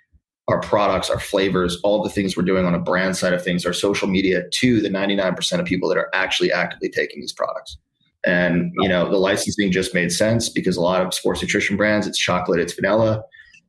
our 0.49 0.61
products, 0.61 1.09
our 1.09 1.21
flavors, 1.21 1.79
all 1.83 2.02
the 2.02 2.11
things 2.11 2.37
we're 2.37 2.43
doing 2.43 2.67
on 2.67 2.75
a 2.75 2.79
brand 2.79 3.17
side 3.17 3.33
of 3.33 3.43
things, 3.43 3.64
our 3.64 3.73
social 3.73 4.09
media 4.09 4.43
to 4.52 4.81
the 4.81 4.88
99% 4.88 5.59
of 5.59 5.64
people 5.64 5.88
that 5.88 5.97
are 5.97 6.11
actually 6.14 6.52
actively 6.52 6.88
taking 6.88 7.21
these 7.21 7.33
products. 7.33 7.79
And, 8.25 8.73
you 8.79 8.88
know, 8.88 9.11
the 9.11 9.19
licensing 9.19 9.73
just 9.73 9.95
made 9.95 10.12
sense 10.12 10.49
because 10.49 10.76
a 10.76 10.81
lot 10.81 11.05
of 11.05 11.14
sports 11.14 11.43
nutrition 11.43 11.76
brands, 11.76 12.07
it's 12.07 12.19
chocolate, 12.19 12.61
it's 12.61 12.73
vanilla, 12.73 13.23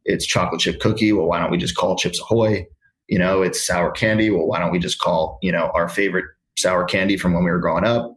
it's 0.06 0.26
chocolate 0.26 0.62
chip 0.62 0.80
cookie. 0.80 1.12
Well, 1.12 1.28
why 1.28 1.40
don't 1.40 1.52
we 1.52 1.58
just 1.58 1.76
call 1.76 1.96
Chips 1.96 2.20
Ahoy? 2.20 2.66
You 3.08 3.20
know, 3.20 3.42
it's 3.42 3.66
sour 3.66 3.92
candy. 3.92 4.30
Well, 4.30 4.46
why 4.46 4.60
don't 4.60 4.72
we 4.72 4.80
just 4.80 5.00
call, 5.00 5.40
you 5.42 5.52
know, 5.52 5.72
our 5.74 5.90
favorite 5.90 6.26
sour 6.58 6.86
candy 6.86 7.18
from 7.18 7.34
when 7.34 7.44
we 7.44 7.52
were 7.52 7.60
growing 7.60 7.86
up? 7.86 8.16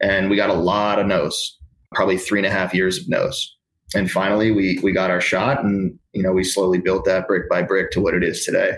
And 0.00 0.30
we 0.30 0.36
got 0.36 0.50
a 0.50 0.54
lot 0.54 0.98
of 0.98 1.06
no's, 1.06 1.58
probably 1.94 2.18
three 2.18 2.38
and 2.38 2.46
a 2.46 2.50
half 2.50 2.74
years 2.74 2.98
of 2.98 3.08
no's. 3.08 3.54
And 3.94 4.10
finally 4.10 4.50
we 4.50 4.80
we 4.82 4.92
got 4.92 5.10
our 5.10 5.20
shot 5.20 5.64
and 5.64 5.96
you 6.12 6.22
know 6.22 6.32
we 6.32 6.44
slowly 6.44 6.78
built 6.78 7.04
that 7.04 7.28
brick 7.28 7.48
by 7.48 7.62
brick 7.62 7.90
to 7.92 8.00
what 8.00 8.14
it 8.14 8.24
is 8.24 8.44
today. 8.44 8.72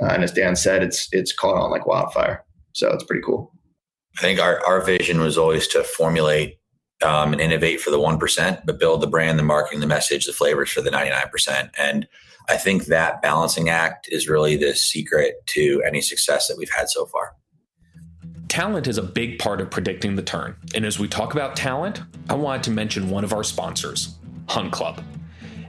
Uh, 0.00 0.06
and 0.06 0.22
as 0.22 0.32
dan 0.32 0.56
said 0.56 0.82
it's 0.82 1.08
it's 1.12 1.32
caught 1.32 1.56
on 1.56 1.70
like 1.70 1.86
wildfire. 1.86 2.44
So 2.72 2.90
it's 2.92 3.04
pretty 3.04 3.22
cool. 3.22 3.52
I 4.18 4.20
think 4.20 4.40
our, 4.40 4.64
our 4.66 4.82
vision 4.82 5.20
was 5.20 5.38
always 5.38 5.66
to 5.68 5.82
formulate 5.82 6.58
um, 7.02 7.32
and 7.32 7.40
innovate 7.40 7.80
for 7.80 7.90
the 7.90 7.98
1% 7.98 8.62
but 8.64 8.78
build 8.78 9.00
the 9.00 9.06
brand 9.06 9.38
the 9.38 9.42
marketing 9.42 9.80
the 9.80 9.86
message 9.86 10.26
the 10.26 10.32
flavors 10.32 10.70
for 10.70 10.80
the 10.80 10.90
99% 10.90 11.70
and 11.78 12.06
i 12.48 12.56
think 12.56 12.84
that 12.84 13.20
balancing 13.22 13.68
act 13.68 14.08
is 14.10 14.28
really 14.28 14.56
the 14.56 14.74
secret 14.74 15.34
to 15.46 15.82
any 15.84 16.00
success 16.00 16.46
that 16.46 16.56
we've 16.56 16.70
had 16.70 16.88
so 16.88 17.06
far 17.06 17.34
Talent 18.52 18.86
is 18.86 18.98
a 18.98 19.02
big 19.02 19.38
part 19.38 19.62
of 19.62 19.70
predicting 19.70 20.14
the 20.14 20.20
turn. 20.20 20.54
And 20.74 20.84
as 20.84 20.98
we 20.98 21.08
talk 21.08 21.32
about 21.32 21.56
talent, 21.56 22.02
I 22.28 22.34
wanted 22.34 22.64
to 22.64 22.70
mention 22.70 23.08
one 23.08 23.24
of 23.24 23.32
our 23.32 23.42
sponsors, 23.42 24.16
Hunt 24.46 24.70
Club. 24.70 25.02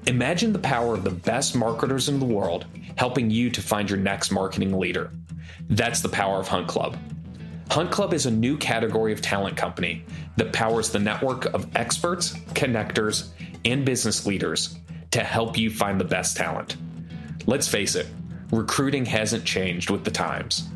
Imagine 0.05 0.51
the 0.51 0.59
power 0.59 0.93
of 0.93 1.05
the 1.05 1.09
best 1.09 1.55
marketers 1.55 2.09
in 2.09 2.19
the 2.19 2.25
world 2.25 2.65
helping 2.97 3.29
you 3.29 3.49
to 3.51 3.61
find 3.61 3.89
your 3.89 3.99
next 3.99 4.31
marketing 4.31 4.77
leader. 4.77 5.11
That's 5.69 6.01
the 6.01 6.09
power 6.09 6.41
of 6.41 6.49
Hunt 6.49 6.67
Club. 6.67 6.97
Hunt 7.71 7.89
Club 7.89 8.13
is 8.13 8.25
a 8.25 8.31
new 8.31 8.57
category 8.57 9.13
of 9.13 9.21
talent 9.21 9.55
company 9.55 10.03
that 10.35 10.51
powers 10.51 10.89
the 10.89 10.99
network 10.99 11.45
of 11.53 11.73
experts, 11.77 12.33
connectors, 12.49 13.29
and 13.63 13.85
business 13.85 14.25
leaders 14.25 14.77
to 15.11 15.23
help 15.23 15.57
you 15.57 15.69
find 15.69 16.01
the 16.01 16.03
best 16.03 16.35
talent. 16.35 16.75
Let's 17.45 17.69
face 17.69 17.95
it, 17.95 18.07
recruiting 18.51 19.05
hasn't 19.05 19.45
changed 19.45 19.89
with 19.89 20.03
the 20.03 20.11
times. 20.11 20.67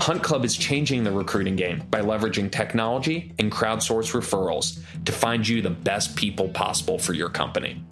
Hunt 0.00 0.22
Club 0.22 0.46
is 0.46 0.56
changing 0.56 1.04
the 1.04 1.12
recruiting 1.12 1.56
game 1.56 1.82
by 1.90 2.00
leveraging 2.00 2.50
technology 2.50 3.34
and 3.38 3.52
crowdsource 3.52 4.18
referrals 4.18 4.80
to 5.04 5.12
find 5.12 5.46
you 5.46 5.60
the 5.60 5.70
best 5.70 6.16
people 6.16 6.48
possible 6.48 6.98
for 6.98 7.12
your 7.12 7.28
company. 7.28 7.84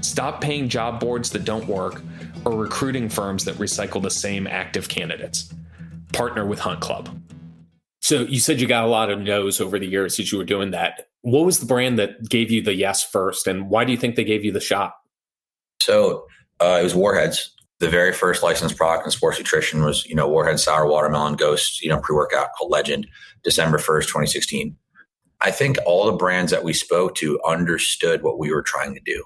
Stop 0.00 0.40
paying 0.40 0.68
job 0.68 1.00
boards 1.00 1.30
that 1.30 1.44
don't 1.44 1.66
work 1.66 2.00
or 2.44 2.52
recruiting 2.52 3.08
firms 3.08 3.44
that 3.44 3.56
recycle 3.56 4.00
the 4.00 4.10
same 4.10 4.46
active 4.46 4.88
candidates. 4.88 5.52
Partner 6.12 6.46
with 6.46 6.60
Hunt 6.60 6.80
Club. 6.80 7.08
So 8.00 8.20
you 8.22 8.38
said 8.38 8.60
you 8.60 8.68
got 8.68 8.84
a 8.84 8.88
lot 8.88 9.10
of 9.10 9.20
no's 9.20 9.60
over 9.60 9.78
the 9.78 9.88
years 9.88 10.20
as 10.20 10.30
you 10.30 10.38
were 10.38 10.44
doing 10.44 10.70
that. 10.70 11.08
What 11.22 11.44
was 11.44 11.58
the 11.58 11.66
brand 11.66 11.98
that 11.98 12.28
gave 12.28 12.52
you 12.52 12.62
the 12.62 12.74
yes 12.74 13.02
first, 13.02 13.48
and 13.48 13.68
why 13.68 13.84
do 13.84 13.90
you 13.90 13.98
think 13.98 14.14
they 14.14 14.24
gave 14.24 14.44
you 14.44 14.52
the 14.52 14.60
shot? 14.60 14.94
So 15.82 16.26
uh, 16.60 16.78
it 16.80 16.84
was 16.84 16.94
Warheads. 16.94 17.52
The 17.80 17.88
very 17.88 18.12
first 18.12 18.42
licensed 18.42 18.76
product 18.76 19.06
in 19.06 19.12
sports 19.12 19.38
nutrition 19.38 19.84
was, 19.84 20.04
you 20.06 20.14
know, 20.14 20.28
Warhead 20.28 20.58
Sour 20.58 20.88
Watermelon 20.88 21.34
Ghost, 21.34 21.80
you 21.80 21.88
know, 21.88 22.00
pre-workout 22.00 22.52
called 22.54 22.72
Legend, 22.72 23.06
December 23.44 23.78
1st, 23.78 24.02
2016. 24.02 24.76
I 25.40 25.52
think 25.52 25.76
all 25.86 26.06
the 26.06 26.12
brands 26.12 26.50
that 26.50 26.64
we 26.64 26.72
spoke 26.72 27.14
to 27.16 27.40
understood 27.46 28.22
what 28.22 28.38
we 28.38 28.52
were 28.52 28.62
trying 28.62 28.94
to 28.94 29.00
do. 29.04 29.22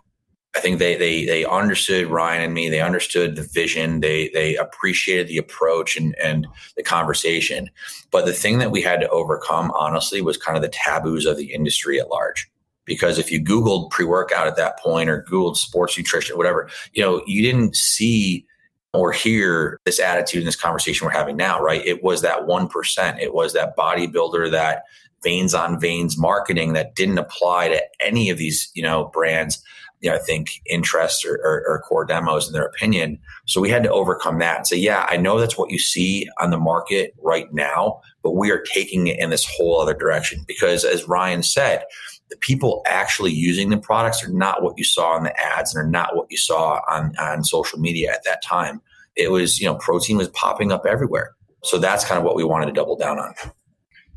I 0.54 0.61
think 0.61 0.78
they 0.78 0.97
they 0.97 1.25
they 1.25 1.47
understood 1.47 2.09
Ryan 2.09 2.42
and 2.42 2.54
me. 2.54 2.68
They 2.68 2.82
understood 2.82 3.37
the 3.37 3.49
vision. 3.54 4.00
They 4.00 4.28
they 4.35 4.56
appreciated 4.56 5.28
the 5.28 5.38
approach 5.38 5.97
and 5.97 6.14
and 6.23 6.47
the 6.76 6.82
conversation. 6.82 7.71
But 8.11 8.26
the 8.26 8.35
thing 8.35 8.59
that 8.59 8.71
we 8.71 8.82
had 8.82 9.00
to 9.00 9.09
overcome, 9.09 9.71
honestly, 9.71 10.21
was 10.21 10.37
kind 10.37 10.56
of 10.56 10.62
the 10.62 10.68
taboos 10.68 11.25
of 11.25 11.38
the 11.38 11.54
industry 11.54 11.99
at 11.99 12.11
large. 12.11 12.51
Because 12.85 13.19
if 13.19 13.31
you 13.31 13.43
Googled 13.43 13.91
pre 13.91 14.05
workout 14.05 14.47
at 14.47 14.57
that 14.57 14.79
point 14.79 15.09
or 15.09 15.25
Googled 15.31 15.57
sports 15.57 15.97
nutrition, 15.97 16.37
whatever, 16.37 16.69
you 16.93 17.03
know, 17.03 17.23
you 17.27 17.43
didn't 17.43 17.77
see 17.77 18.47
or 18.93 19.12
hear 19.12 19.81
this 19.85 19.99
attitude 19.99 20.41
in 20.41 20.47
this 20.47 20.57
conversation 20.57 21.07
we're 21.07 21.12
having 21.12 21.37
now, 21.37 21.61
right? 21.61 21.85
It 21.87 22.03
was 22.03 22.23
that 22.23 22.41
1%. 22.41 23.21
It 23.21 23.33
was 23.33 23.55
that 23.55 23.77
bodybuilder, 23.77 24.51
that 24.51 24.83
veins 25.23 25.55
on 25.55 25.81
veins 25.81 26.19
marketing 26.19 26.75
that 26.75 26.95
didn't 26.95 27.19
apply 27.19 27.69
to 27.69 27.83
any 28.01 28.29
of 28.29 28.37
these, 28.39 28.71
you 28.75 28.83
know, 28.83 29.11
brands 29.15 29.62
you 30.03 30.11
know, 30.11 30.17
I 30.17 30.19
think 30.19 30.61
interests 30.67 31.25
or, 31.25 31.37
or, 31.37 31.65
or, 31.67 31.81
core 31.83 32.05
demos 32.05 32.49
in 32.49 32.53
their 32.53 32.65
opinion. 32.65 33.21
So 33.47 33.61
we 33.61 33.71
had 33.71 33.85
to 33.85 33.91
overcome 33.91 34.41
that 34.41 34.57
and 34.59 34.67
say, 34.67 34.77
yeah, 34.77 35.07
I 35.09 35.17
know 35.17 35.39
that's 35.39 35.57
what 35.57 35.71
you 35.71 35.79
see 35.79 36.29
on 36.41 36.51
the 36.51 36.59
market 36.59 37.15
right 37.23 37.47
now, 37.55 38.01
but 38.23 38.33
we 38.33 38.51
are 38.51 38.65
taking 38.75 39.07
it 39.07 39.21
in 39.21 39.31
this 39.31 39.47
whole 39.49 39.81
other 39.81 39.95
direction 39.95 40.45
because 40.47 40.85
as 40.85 41.07
Ryan 41.07 41.45
said, 41.45 41.85
the 42.33 42.39
people 42.39 42.83
actually 42.89 43.31
using 43.31 43.69
the 43.69 43.77
products 43.77 44.25
are 44.25 44.33
not 44.33 44.62
what 44.62 44.73
you 44.79 44.85
saw 44.85 45.19
in 45.19 45.23
the 45.23 45.39
ads 45.39 45.75
and 45.75 45.87
are 45.87 45.91
not 45.91 46.17
what 46.17 46.27
you 46.31 46.39
saw 46.39 46.81
on, 46.89 47.15
on 47.19 47.45
social 47.45 47.79
media 47.79 48.11
at 48.11 48.25
that 48.25 48.43
time. 48.43 48.81
It 49.17 49.31
was, 49.31 49.61
you 49.61 49.67
know, 49.67 49.75
protein 49.75 50.17
was 50.17 50.29
popping 50.29 50.73
up 50.73 50.87
everywhere. 50.87 51.35
So 51.62 51.77
that's 51.77 52.07
kind 52.07 52.19
of 52.19 52.25
what 52.25 52.35
we 52.35 52.43
wanted 52.43 52.67
to 52.67 52.73
double 52.73 52.97
down 52.97 53.19
on. 53.19 53.35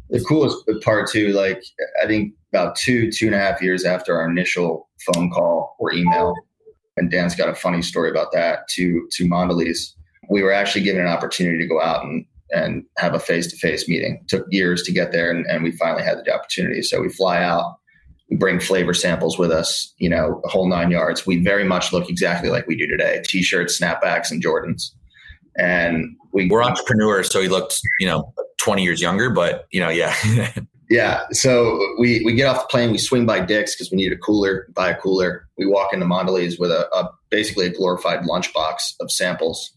The 0.09 0.23
coolest 0.23 0.57
part 0.81 1.09
too, 1.09 1.33
like 1.33 1.61
I 2.01 2.07
think 2.07 2.33
about 2.53 2.77
two, 2.77 3.11
two 3.11 3.25
and 3.25 3.35
a 3.35 3.39
half 3.39 3.61
years 3.61 3.83
after 3.83 4.15
our 4.15 4.29
initial 4.29 4.87
phone 5.05 5.29
call 5.29 5.75
or 5.77 5.93
email, 5.93 6.33
and 6.95 7.11
Dan's 7.11 7.35
got 7.35 7.49
a 7.49 7.55
funny 7.55 7.81
story 7.81 8.09
about 8.09 8.31
that 8.31 8.69
to 8.69 9.05
to 9.11 9.25
Mondelez. 9.25 9.91
We 10.29 10.41
were 10.41 10.53
actually 10.53 10.85
given 10.85 11.01
an 11.01 11.07
opportunity 11.07 11.57
to 11.57 11.67
go 11.67 11.81
out 11.81 12.05
and 12.05 12.25
and 12.51 12.83
have 12.97 13.13
a 13.13 13.19
face 13.19 13.47
to 13.47 13.57
face 13.57 13.89
meeting. 13.89 14.19
It 14.21 14.27
took 14.29 14.45
years 14.51 14.83
to 14.83 14.93
get 14.93 15.11
there, 15.11 15.31
and, 15.31 15.45
and 15.47 15.63
we 15.63 15.71
finally 15.71 16.03
had 16.03 16.19
the 16.23 16.33
opportunity. 16.33 16.81
So 16.83 17.01
we 17.01 17.09
fly 17.09 17.43
out, 17.43 17.75
we 18.29 18.37
bring 18.37 18.59
flavor 18.59 18.93
samples 18.93 19.37
with 19.37 19.51
us, 19.51 19.93
you 19.97 20.09
know, 20.09 20.41
a 20.43 20.49
whole 20.49 20.67
nine 20.67 20.91
yards. 20.91 21.25
We 21.25 21.43
very 21.43 21.63
much 21.63 21.93
look 21.93 22.09
exactly 22.09 22.49
like 22.49 22.67
we 22.67 22.75
do 22.75 22.87
today: 22.87 23.21
t-shirts, 23.25 23.79
snapbacks, 23.79 24.31
and 24.31 24.43
Jordans. 24.43 24.91
And 25.57 26.17
we, 26.33 26.49
we're 26.49 26.63
entrepreneurs, 26.63 27.29
so 27.31 27.41
he 27.41 27.47
looked, 27.47 27.79
you 27.99 28.07
know, 28.07 28.33
20 28.57 28.83
years 28.83 28.99
younger, 28.99 29.29
but 29.29 29.67
you 29.71 29.79
know, 29.79 29.89
yeah. 29.89 30.13
Yeah. 30.89 31.23
So 31.31 31.79
we, 31.97 32.21
we 32.23 32.33
get 32.33 32.47
off 32.47 32.63
the 32.63 32.67
plane, 32.67 32.91
we 32.91 32.97
swing 32.97 33.25
by 33.25 33.39
Dick's 33.39 33.75
because 33.75 33.91
we 33.91 33.97
need 33.97 34.11
a 34.11 34.17
cooler, 34.17 34.67
buy 34.73 34.91
a 34.91 34.95
cooler. 34.95 35.47
We 35.57 35.65
walk 35.65 35.93
into 35.93 36.05
Mondelez 36.05 36.59
with 36.59 36.71
a, 36.71 36.87
a 36.95 37.09
basically 37.29 37.65
a 37.65 37.71
glorified 37.71 38.21
lunchbox 38.21 38.95
of 38.99 39.11
samples 39.11 39.71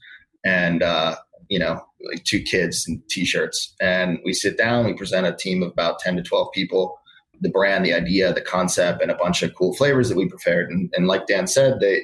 and, 0.44 0.82
uh, 0.82 1.16
you 1.48 1.58
know, 1.58 1.80
like 2.10 2.24
two 2.24 2.42
kids 2.42 2.86
and 2.86 3.00
t-shirts. 3.08 3.74
And 3.80 4.18
we 4.24 4.34
sit 4.34 4.58
down, 4.58 4.84
we 4.84 4.92
present 4.92 5.26
a 5.26 5.32
team 5.32 5.62
of 5.62 5.72
about 5.72 5.98
10 5.98 6.16
to 6.16 6.22
12 6.22 6.48
people, 6.52 6.97
the 7.40 7.50
brand, 7.50 7.84
the 7.84 7.94
idea, 7.94 8.32
the 8.32 8.40
concept, 8.40 9.02
and 9.02 9.10
a 9.10 9.16
bunch 9.16 9.42
of 9.42 9.54
cool 9.54 9.74
flavors 9.74 10.08
that 10.08 10.16
we 10.16 10.28
prepared. 10.28 10.70
And, 10.70 10.92
and 10.94 11.06
like 11.06 11.26
Dan 11.26 11.46
said, 11.46 11.80
they, 11.80 12.02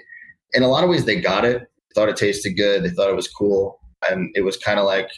in 0.52 0.62
a 0.62 0.68
lot 0.68 0.84
of 0.84 0.90
ways, 0.90 1.04
they 1.04 1.20
got 1.20 1.44
it, 1.44 1.62
thought 1.94 2.08
it 2.08 2.16
tasted 2.16 2.54
good. 2.54 2.84
They 2.84 2.90
thought 2.90 3.10
it 3.10 3.16
was 3.16 3.28
cool. 3.28 3.80
And 4.10 4.30
it 4.34 4.42
was 4.42 4.56
kind 4.56 4.78
of 4.78 4.84
like, 4.84 5.10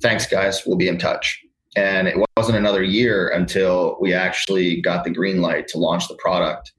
thanks 0.00 0.26
guys, 0.26 0.62
we'll 0.66 0.76
be 0.76 0.88
in 0.88 0.98
touch. 0.98 1.40
And 1.76 2.08
it 2.08 2.16
wasn't 2.36 2.58
another 2.58 2.82
year 2.82 3.28
until 3.28 3.96
we 4.00 4.12
actually 4.12 4.80
got 4.80 5.04
the 5.04 5.10
green 5.10 5.40
light 5.40 5.68
to 5.68 5.78
launch 5.78 6.08
the 6.08 6.16
product. 6.16 6.72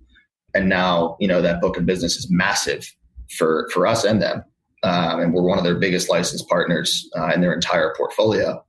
And 0.54 0.68
now, 0.68 1.16
you 1.20 1.28
know, 1.28 1.42
that 1.42 1.62
book 1.62 1.78
of 1.78 1.86
business 1.86 2.18
is 2.18 2.28
massive 2.30 2.94
for, 3.38 3.70
for 3.72 3.88
us 3.88 4.04
and 4.04 4.22
them. 4.22 4.44
Um, 4.84 5.20
and 5.22 5.34
we're 5.34 5.44
one 5.44 5.58
of 5.58 5.64
their 5.64 5.80
biggest 5.80 6.10
licensed 6.10 6.50
partners 6.50 7.08
uh, 7.18 7.28
in 7.28 7.42
their 7.42 7.54
entire 7.54 7.94
portfolio. 7.96 8.62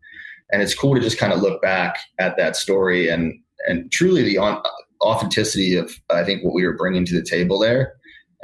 And 0.52 0.62
it's 0.62 0.74
cool 0.74 0.94
to 0.94 1.00
just 1.00 1.18
kind 1.18 1.32
of 1.32 1.40
look 1.40 1.62
back 1.62 1.98
at 2.18 2.36
that 2.36 2.54
story 2.54 3.08
and, 3.08 3.41
and 3.66 3.90
truly 3.92 4.22
the 4.22 4.38
on, 4.38 4.62
authenticity 5.02 5.76
of, 5.76 5.92
I 6.10 6.24
think, 6.24 6.44
what 6.44 6.54
we 6.54 6.64
were 6.64 6.76
bringing 6.76 7.04
to 7.06 7.14
the 7.14 7.22
table 7.22 7.58
there. 7.58 7.94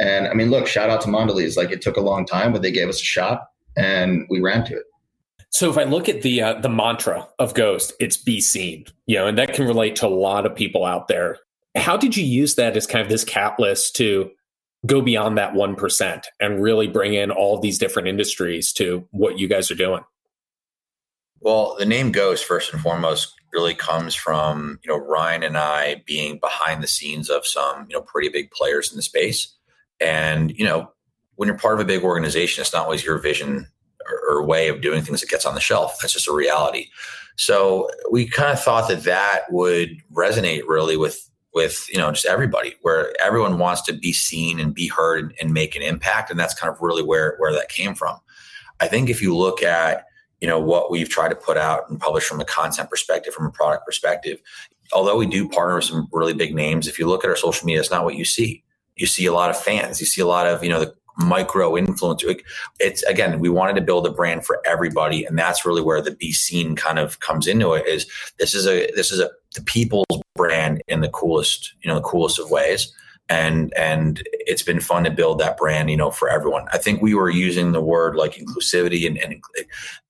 And 0.00 0.28
I 0.28 0.34
mean, 0.34 0.50
look, 0.50 0.66
shout 0.66 0.90
out 0.90 1.00
to 1.02 1.08
Mondelez. 1.08 1.56
Like 1.56 1.70
it 1.70 1.82
took 1.82 1.96
a 1.96 2.00
long 2.00 2.24
time, 2.24 2.52
but 2.52 2.62
they 2.62 2.70
gave 2.70 2.88
us 2.88 3.00
a 3.00 3.04
shot 3.04 3.48
and 3.76 4.26
we 4.30 4.40
ran 4.40 4.64
to 4.66 4.76
it. 4.76 4.84
So 5.50 5.70
if 5.70 5.78
I 5.78 5.84
look 5.84 6.08
at 6.08 6.22
the 6.22 6.42
uh, 6.42 6.60
the 6.60 6.68
mantra 6.68 7.26
of 7.38 7.54
Ghost, 7.54 7.94
it's 7.98 8.16
be 8.16 8.40
seen, 8.40 8.84
you 9.06 9.16
know, 9.16 9.26
and 9.26 9.38
that 9.38 9.54
can 9.54 9.66
relate 9.66 9.96
to 9.96 10.06
a 10.06 10.08
lot 10.08 10.44
of 10.44 10.54
people 10.54 10.84
out 10.84 11.08
there. 11.08 11.38
How 11.74 11.96
did 11.96 12.16
you 12.16 12.24
use 12.24 12.56
that 12.56 12.76
as 12.76 12.86
kind 12.86 13.02
of 13.02 13.08
this 13.08 13.24
catalyst 13.24 13.96
to 13.96 14.30
go 14.86 15.00
beyond 15.00 15.38
that 15.38 15.54
one 15.54 15.74
percent 15.74 16.26
and 16.38 16.62
really 16.62 16.86
bring 16.86 17.14
in 17.14 17.30
all 17.30 17.58
these 17.58 17.78
different 17.78 18.08
industries 18.08 18.72
to 18.74 19.08
what 19.10 19.38
you 19.38 19.48
guys 19.48 19.70
are 19.70 19.74
doing? 19.74 20.02
Well, 21.40 21.76
the 21.78 21.86
name 21.86 22.12
Ghost 22.12 22.44
first 22.44 22.72
and 22.72 22.82
foremost 22.82 23.34
really 23.52 23.74
comes 23.74 24.14
from 24.14 24.78
you 24.84 24.90
know 24.90 24.98
Ryan 24.98 25.42
and 25.42 25.58
I 25.58 26.02
being 26.06 26.38
behind 26.38 26.82
the 26.82 26.88
scenes 26.88 27.30
of 27.30 27.46
some 27.46 27.86
you 27.88 27.96
know 27.96 28.02
pretty 28.02 28.28
big 28.28 28.50
players 28.50 28.90
in 28.90 28.96
the 28.96 29.02
space, 29.02 29.54
and 30.00 30.56
you 30.56 30.64
know 30.64 30.90
when 31.36 31.46
you're 31.46 31.58
part 31.58 31.74
of 31.74 31.80
a 31.80 31.84
big 31.84 32.02
organization, 32.02 32.62
it's 32.62 32.72
not 32.72 32.84
always 32.84 33.04
your 33.04 33.18
vision 33.18 33.66
or, 34.08 34.36
or 34.38 34.44
way 34.44 34.68
of 34.68 34.80
doing 34.80 35.02
things 35.02 35.20
that 35.20 35.30
gets 35.30 35.46
on 35.46 35.54
the 35.54 35.60
shelf. 35.60 35.98
That's 36.00 36.14
just 36.14 36.28
a 36.28 36.32
reality. 36.32 36.88
So 37.36 37.88
we 38.10 38.26
kind 38.26 38.52
of 38.52 38.60
thought 38.60 38.88
that 38.88 39.04
that 39.04 39.42
would 39.50 39.90
resonate 40.12 40.62
really 40.66 40.96
with 40.96 41.28
with 41.54 41.86
you 41.88 41.98
know 41.98 42.10
just 42.10 42.26
everybody 42.26 42.74
where 42.82 43.12
everyone 43.24 43.58
wants 43.58 43.82
to 43.82 43.92
be 43.92 44.12
seen 44.12 44.60
and 44.60 44.74
be 44.74 44.88
heard 44.88 45.24
and, 45.24 45.34
and, 45.40 45.52
make 45.52 45.74
an 45.74 45.82
impact 45.82 46.30
and 46.30 46.38
that's 46.38 46.54
kind 46.54 46.72
of 46.72 46.80
really 46.80 47.02
where 47.02 47.36
where 47.38 47.52
that 47.52 47.68
came 47.70 47.94
from 47.94 48.18
i 48.80 48.86
think 48.86 49.08
if 49.08 49.22
you 49.22 49.34
look 49.34 49.62
at 49.62 50.04
you 50.40 50.48
know 50.48 50.58
what 50.58 50.90
we've 50.90 51.08
tried 51.08 51.28
to 51.28 51.36
put 51.36 51.56
out 51.56 51.88
and 51.88 52.00
publish 52.00 52.24
from 52.24 52.40
a 52.40 52.44
content 52.44 52.90
perspective 52.90 53.34
from 53.34 53.46
a 53.46 53.50
product 53.50 53.84
perspective 53.86 54.40
although 54.92 55.16
we 55.16 55.26
do 55.26 55.48
partner 55.48 55.76
with 55.76 55.84
some 55.84 56.08
really 56.12 56.34
big 56.34 56.54
names 56.54 56.86
if 56.86 56.98
you 56.98 57.06
look 57.06 57.24
at 57.24 57.30
our 57.30 57.36
social 57.36 57.66
media 57.66 57.80
it's 57.80 57.90
not 57.90 58.04
what 58.04 58.14
you 58.14 58.24
see 58.24 58.62
you 58.96 59.06
see 59.06 59.26
a 59.26 59.32
lot 59.32 59.50
of 59.50 59.60
fans 59.60 60.00
you 60.00 60.06
see 60.06 60.20
a 60.20 60.26
lot 60.26 60.46
of 60.46 60.62
you 60.62 60.70
know 60.70 60.80
the 60.80 60.94
micro 61.18 61.72
influencer. 61.72 62.40
It's 62.78 63.02
again, 63.04 63.40
we 63.40 63.48
wanted 63.48 63.74
to 63.74 63.82
build 63.82 64.06
a 64.06 64.10
brand 64.10 64.46
for 64.46 64.62
everybody, 64.64 65.24
and 65.24 65.38
that's 65.38 65.66
really 65.66 65.82
where 65.82 66.00
the 66.00 66.12
be 66.12 66.32
seen 66.32 66.76
kind 66.76 66.98
of 66.98 67.20
comes 67.20 67.46
into 67.46 67.74
it. 67.74 67.86
Is 67.86 68.06
this 68.38 68.54
is 68.54 68.66
a 68.66 68.90
this 68.94 69.12
is 69.12 69.20
a 69.20 69.30
the 69.54 69.62
people's 69.62 70.06
brand 70.36 70.82
in 70.88 71.00
the 71.00 71.08
coolest 71.08 71.74
you 71.82 71.88
know 71.88 71.96
the 71.96 72.02
coolest 72.02 72.38
of 72.38 72.50
ways, 72.50 72.92
and 73.28 73.72
and 73.74 74.22
it's 74.32 74.62
been 74.62 74.80
fun 74.80 75.04
to 75.04 75.10
build 75.10 75.38
that 75.38 75.56
brand 75.56 75.90
you 75.90 75.96
know 75.96 76.10
for 76.10 76.28
everyone. 76.28 76.66
I 76.72 76.78
think 76.78 77.02
we 77.02 77.14
were 77.14 77.30
using 77.30 77.72
the 77.72 77.80
word 77.80 78.16
like 78.16 78.34
inclusivity 78.34 79.06
and, 79.06 79.18
and 79.18 79.42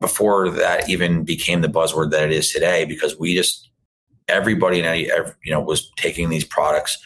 before 0.01 0.51
that 0.51 0.89
even 0.89 1.25
became 1.25 1.61
the 1.61 1.69
buzzword 1.69 2.11
that 2.13 2.25
it 2.25 2.33
is 2.33 2.53
today 2.53 2.85
because 2.85 3.19
we 3.19 3.35
just 3.35 3.71
everybody 4.29 4.83
and 4.83 5.35
you 5.45 5.53
know 5.53 5.61
was 5.61 5.91
taking 5.97 6.29
these 6.29 6.45
products. 6.45 6.99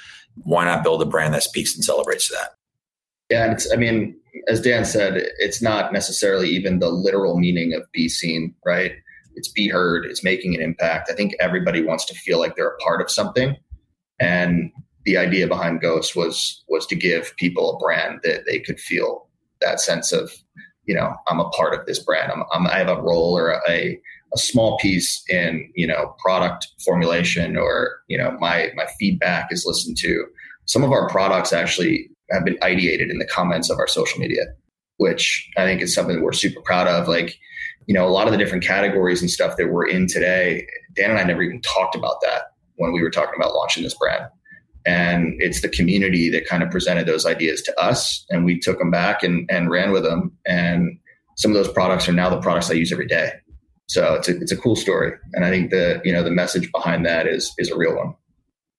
Why 0.44 0.64
not 0.64 0.82
build 0.82 1.02
a 1.02 1.06
brand 1.06 1.34
that 1.34 1.42
speaks 1.42 1.74
and 1.74 1.84
celebrates 1.84 2.30
that? 2.30 2.54
Yeah, 3.30 3.44
and 3.44 3.52
it's 3.54 3.72
I 3.72 3.76
mean, 3.76 4.14
as 4.48 4.60
Dan 4.60 4.84
said, 4.84 5.22
it's 5.38 5.62
not 5.62 5.92
necessarily 5.92 6.48
even 6.50 6.78
the 6.78 6.90
literal 6.90 7.38
meaning 7.38 7.74
of 7.74 7.90
be 7.92 8.08
seen, 8.08 8.54
right? 8.64 8.92
It's 9.34 9.48
be 9.48 9.68
heard, 9.68 10.04
it's 10.04 10.22
making 10.22 10.54
an 10.54 10.60
impact. 10.60 11.10
I 11.10 11.14
think 11.14 11.34
everybody 11.40 11.82
wants 11.82 12.04
to 12.06 12.14
feel 12.14 12.38
like 12.38 12.54
they're 12.54 12.74
a 12.74 12.78
part 12.78 13.00
of 13.00 13.10
something. 13.10 13.56
And 14.20 14.70
the 15.04 15.16
idea 15.16 15.46
behind 15.46 15.80
Ghost 15.80 16.16
was 16.16 16.62
was 16.68 16.86
to 16.86 16.96
give 16.96 17.34
people 17.36 17.74
a 17.74 17.78
brand 17.78 18.20
that 18.24 18.44
they 18.46 18.60
could 18.60 18.80
feel 18.80 19.28
that 19.60 19.80
sense 19.80 20.12
of, 20.12 20.32
you 20.84 20.94
know, 20.94 21.14
I'm 21.28 21.40
a 21.40 21.48
part 21.50 21.74
of 21.74 21.86
this 21.86 22.00
brand. 22.00 22.32
I'm, 22.32 22.44
I'm 22.52 22.66
i 22.66 22.78
have 22.78 22.88
a 22.88 23.00
role 23.00 23.36
or 23.36 23.60
a 23.68 24.00
a 24.34 24.38
small 24.38 24.78
piece 24.78 25.22
in 25.28 25.70
you 25.74 25.86
know 25.86 26.14
product 26.18 26.68
formulation 26.84 27.56
or 27.56 28.00
you 28.08 28.16
know 28.16 28.36
my 28.40 28.70
my 28.74 28.86
feedback 28.98 29.48
is 29.50 29.66
listened 29.66 29.96
to. 29.98 30.26
Some 30.66 30.84
of 30.84 30.92
our 30.92 31.08
products 31.08 31.52
actually 31.52 32.08
have 32.30 32.44
been 32.44 32.56
ideated 32.58 33.10
in 33.10 33.18
the 33.18 33.26
comments 33.26 33.68
of 33.70 33.78
our 33.78 33.88
social 33.88 34.18
media 34.18 34.44
which 34.98 35.50
i 35.56 35.64
think 35.64 35.82
is 35.82 35.94
something 35.94 36.22
we're 36.22 36.32
super 36.32 36.60
proud 36.62 36.86
of. 36.86 37.08
Like 37.08 37.36
you 37.86 37.94
know 37.94 38.06
a 38.06 38.10
lot 38.10 38.26
of 38.26 38.32
the 38.32 38.38
different 38.38 38.64
categories 38.64 39.20
and 39.20 39.30
stuff 39.30 39.56
that 39.56 39.72
we're 39.72 39.88
in 39.88 40.06
today 40.06 40.66
dan 40.94 41.10
and 41.10 41.18
i 41.18 41.24
never 41.24 41.42
even 41.42 41.60
talked 41.62 41.96
about 41.96 42.20
that 42.22 42.52
when 42.76 42.92
we 42.92 43.02
were 43.02 43.10
talking 43.10 43.34
about 43.36 43.54
launching 43.54 43.82
this 43.82 43.94
brand 43.94 44.24
and 44.84 45.34
it's 45.38 45.62
the 45.62 45.68
community 45.68 46.28
that 46.30 46.46
kind 46.46 46.62
of 46.62 46.70
presented 46.70 47.06
those 47.06 47.26
ideas 47.26 47.62
to 47.62 47.80
us. 47.80 48.24
And 48.30 48.44
we 48.44 48.58
took 48.58 48.78
them 48.78 48.90
back 48.90 49.22
and, 49.22 49.48
and 49.50 49.70
ran 49.70 49.92
with 49.92 50.02
them 50.02 50.32
and 50.46 50.98
some 51.36 51.50
of 51.50 51.54
those 51.54 51.72
products 51.72 52.08
are 52.08 52.12
now 52.12 52.28
the 52.28 52.40
products 52.40 52.70
i 52.70 52.74
use 52.74 52.92
every 52.92 53.06
day. 53.06 53.32
So 53.88 54.14
it's 54.14 54.28
a, 54.28 54.36
it's 54.38 54.52
a 54.52 54.56
cool 54.56 54.76
story. 54.76 55.12
And 55.32 55.44
i 55.44 55.50
think 55.50 55.70
the 55.70 56.00
you 56.04 56.12
know 56.12 56.22
the 56.22 56.30
message 56.30 56.70
behind 56.72 57.04
that 57.06 57.26
is 57.26 57.52
is 57.58 57.70
a 57.70 57.76
real 57.76 57.96
one. 57.96 58.14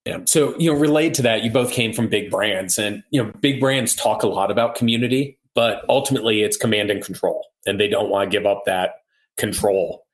Yeah. 0.06 0.20
So, 0.26 0.58
you 0.58 0.72
know, 0.72 0.78
related 0.78 1.14
to 1.16 1.22
that, 1.24 1.44
you 1.44 1.52
both 1.52 1.72
came 1.72 1.94
from 1.94 2.10
big 2.10 2.30
brands. 2.30 2.78
And, 2.78 3.04
you 3.10 3.24
know, 3.24 3.32
big 3.40 3.62
brands 3.62 3.96
talk 3.96 4.22
a 4.22 4.28
lot 4.28 4.52
about 4.52 4.76
community, 4.76 5.40
but 5.56 5.86
ultimately 5.88 6.42
it's 6.42 6.58
command 6.58 6.92
and 6.92 7.02
control. 7.02 7.46
And 7.66 7.80
they 7.80 7.88
don't 7.88 8.10
want 8.10 8.30
to 8.30 8.38
give 8.38 8.46
up 8.46 8.64
that 8.66 8.96
control. 9.38 10.06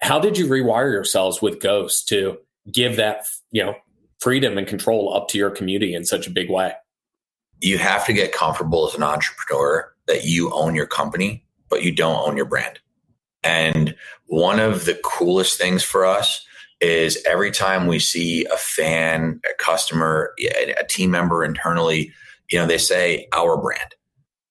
How 0.00 0.18
did 0.18 0.38
you 0.38 0.46
rewire 0.46 0.90
yourselves 0.90 1.42
with 1.42 1.60
Ghost 1.60 2.08
to 2.08 2.38
give 2.72 2.96
that, 2.96 3.26
you 3.50 3.62
know, 3.62 3.74
freedom 4.20 4.58
and 4.58 4.66
control 4.66 5.14
up 5.14 5.28
to 5.28 5.38
your 5.38 5.50
community 5.50 5.94
in 5.94 6.04
such 6.04 6.26
a 6.26 6.30
big 6.30 6.50
way? 6.50 6.72
You 7.60 7.78
have 7.78 8.04
to 8.06 8.12
get 8.12 8.32
comfortable 8.32 8.86
as 8.88 8.94
an 8.94 9.02
entrepreneur 9.02 9.92
that 10.06 10.24
you 10.24 10.52
own 10.52 10.74
your 10.74 10.86
company, 10.86 11.44
but 11.68 11.82
you 11.82 11.92
don't 11.92 12.26
own 12.28 12.36
your 12.36 12.46
brand. 12.46 12.78
And 13.42 13.94
one 14.26 14.58
of 14.58 14.84
the 14.84 14.98
coolest 15.04 15.58
things 15.58 15.82
for 15.82 16.04
us 16.04 16.44
is 16.80 17.22
every 17.26 17.50
time 17.50 17.86
we 17.86 17.98
see 17.98 18.44
a 18.46 18.56
fan, 18.56 19.40
a 19.48 19.62
customer, 19.62 20.34
a 20.38 20.84
team 20.88 21.10
member 21.10 21.44
internally, 21.44 22.12
you 22.50 22.58
know, 22.58 22.66
they 22.66 22.78
say 22.78 23.28
our 23.34 23.56
brand. 23.56 23.94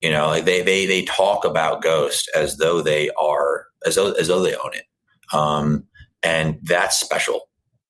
You 0.02 0.12
know, 0.12 0.28
like 0.28 0.46
they 0.46 0.62
they 0.62 0.86
they 0.86 1.04
talk 1.04 1.46
about 1.46 1.82
Ghost 1.82 2.30
as 2.36 2.58
though 2.58 2.82
they 2.82 3.10
are 3.20 3.66
as 3.86 3.96
though 3.96 4.12
as 4.12 4.28
though 4.28 4.42
they 4.42 4.56
own 4.56 4.74
it. 4.74 4.86
Um, 5.34 5.86
and 6.22 6.60
that's 6.64 7.00
special 7.00 7.45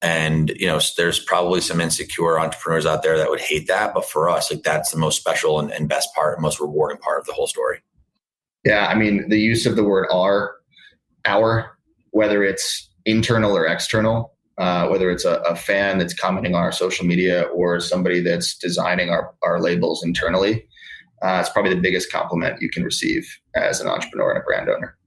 and 0.06 0.52
you 0.52 0.68
know, 0.68 0.80
there's 0.98 1.20
probably 1.20 1.62
some 1.62 1.82
insecure 1.82 2.40
entrepreneurs 2.40 2.86
out 2.86 3.02
there 3.02 3.18
that 3.18 3.32
would 3.32 3.40
hate 3.40 3.68
that, 3.68 3.96
but 3.96 4.06
for 4.06 4.30
us, 4.30 4.52
like 4.52 4.62
that's 4.62 4.92
the 4.92 5.00
most 5.00 5.20
special 5.20 5.60
and, 5.60 5.72
and 5.72 5.90
best 5.90 6.14
part, 6.14 6.40
most 6.40 6.60
rewarding 6.60 7.00
part 7.00 7.20
of 7.20 7.26
the 7.26 7.34
whole 7.34 7.48
story. 7.48 7.80
Yeah, 8.64 8.86
I 8.86 8.94
mean, 8.94 9.30
the 9.30 9.40
use 9.40 9.66
of 9.66 9.76
the 9.76 9.84
word 9.84 10.08
"our," 10.14 10.58
"our," 11.26 11.76
whether 12.12 12.44
it's 12.44 12.88
internal 13.06 13.58
or 13.58 13.66
external, 13.66 14.36
uh, 14.60 14.88
whether 14.90 15.10
it's 15.10 15.26
a, 15.26 15.38
a, 15.40 15.56
fan 15.56 15.98
that's 15.98 16.14
commenting 16.14 16.54
on 16.54 16.62
our 16.62 16.72
social 16.72 17.06
media 17.06 17.44
or 17.54 17.80
somebody 17.80 18.22
that's 18.22 18.56
designing 18.56 19.10
our, 19.10 19.34
our 19.42 19.60
labels 19.60 20.04
internally, 20.04 20.68
uh, 21.24 21.40
it's 21.40 21.50
probably 21.50 21.74
the 21.74 21.82
biggest 21.82 22.12
compliment 22.12 22.62
you 22.62 22.70
can 22.70 22.84
receive 22.84 23.28
as 23.56 23.82
an 23.82 23.88
entrepreneur 23.88 24.32
and 24.32 24.40
a 24.40 24.44
brand 24.44 24.70
owner 24.70 24.98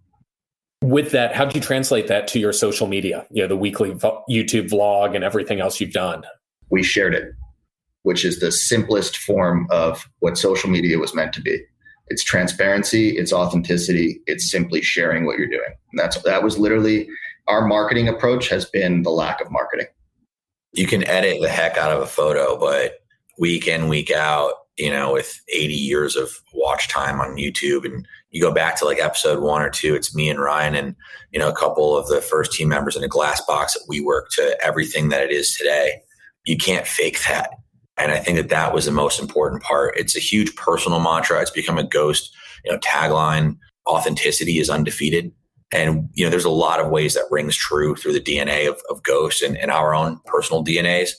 with 0.82 1.10
that, 1.10 1.34
how 1.34 1.44
do 1.44 1.58
you 1.58 1.64
translate 1.64 2.06
that 2.08 2.28
to 2.28 2.38
your 2.38 2.52
social 2.52 2.86
media? 2.86 3.26
You 3.30 3.42
know, 3.42 3.48
the 3.48 3.56
weekly 3.56 3.92
vo- 3.92 4.22
YouTube 4.30 4.70
vlog 4.70 5.14
and 5.14 5.24
everything 5.24 5.60
else 5.60 5.80
you've 5.80 5.92
done. 5.92 6.24
We 6.70 6.82
shared 6.82 7.14
it, 7.14 7.32
which 8.02 8.24
is 8.24 8.40
the 8.40 8.52
simplest 8.52 9.16
form 9.16 9.66
of 9.70 10.08
what 10.20 10.38
social 10.38 10.70
media 10.70 10.98
was 10.98 11.14
meant 11.14 11.32
to 11.34 11.40
be. 11.40 11.60
It's 12.08 12.24
transparency, 12.24 13.10
it's 13.10 13.32
authenticity, 13.32 14.20
it's 14.26 14.50
simply 14.50 14.80
sharing 14.80 15.26
what 15.26 15.38
you're 15.38 15.48
doing. 15.48 15.74
And 15.92 15.98
that's 15.98 16.20
that 16.22 16.42
was 16.42 16.58
literally 16.58 17.08
our 17.48 17.66
marketing 17.66 18.08
approach 18.08 18.48
has 18.48 18.64
been 18.66 19.02
the 19.02 19.10
lack 19.10 19.40
of 19.40 19.50
marketing. 19.50 19.86
You 20.72 20.86
can 20.86 21.06
edit 21.06 21.40
the 21.40 21.48
heck 21.48 21.76
out 21.76 21.92
of 21.92 22.00
a 22.00 22.06
photo, 22.06 22.58
but 22.58 23.00
week 23.38 23.66
in, 23.66 23.88
week 23.88 24.10
out, 24.10 24.52
you 24.76 24.90
know, 24.90 25.12
with 25.12 25.40
80 25.52 25.74
years 25.74 26.14
of 26.14 26.30
watch 26.54 26.88
time 26.88 27.20
on 27.20 27.36
YouTube 27.36 27.84
and 27.84 28.06
you 28.30 28.42
go 28.42 28.52
back 28.52 28.76
to 28.76 28.84
like 28.84 28.98
episode 28.98 29.42
one 29.42 29.62
or 29.62 29.70
two, 29.70 29.94
it's 29.94 30.14
me 30.14 30.28
and 30.28 30.40
Ryan 30.40 30.74
and, 30.74 30.96
you 31.30 31.38
know, 31.38 31.48
a 31.48 31.54
couple 31.54 31.96
of 31.96 32.08
the 32.08 32.20
first 32.20 32.52
team 32.52 32.68
members 32.68 32.96
in 32.96 33.04
a 33.04 33.08
glass 33.08 33.40
box 33.46 33.74
that 33.74 33.84
we 33.88 34.00
work 34.00 34.30
to 34.32 34.58
everything 34.62 35.08
that 35.08 35.22
it 35.22 35.30
is 35.30 35.56
today. 35.56 36.02
You 36.44 36.56
can't 36.56 36.86
fake 36.86 37.20
that. 37.28 37.50
And 37.96 38.12
I 38.12 38.18
think 38.18 38.36
that 38.36 38.50
that 38.50 38.72
was 38.72 38.84
the 38.84 38.92
most 38.92 39.18
important 39.18 39.62
part. 39.62 39.96
It's 39.96 40.16
a 40.16 40.20
huge 40.20 40.54
personal 40.56 41.00
mantra. 41.00 41.40
It's 41.40 41.50
become 41.50 41.78
a 41.78 41.84
ghost, 41.84 42.30
you 42.64 42.72
know, 42.72 42.78
tagline. 42.78 43.56
Authenticity 43.88 44.58
is 44.58 44.70
undefeated. 44.70 45.32
And, 45.72 46.08
you 46.14 46.24
know, 46.24 46.30
there's 46.30 46.44
a 46.44 46.50
lot 46.50 46.80
of 46.80 46.90
ways 46.90 47.14
that 47.14 47.24
rings 47.30 47.56
true 47.56 47.94
through 47.94 48.14
the 48.14 48.20
DNA 48.20 48.68
of, 48.68 48.80
of 48.88 49.02
Ghost 49.02 49.42
and, 49.42 49.56
and 49.58 49.70
our 49.70 49.94
own 49.94 50.18
personal 50.24 50.64
DNAs. 50.64 51.10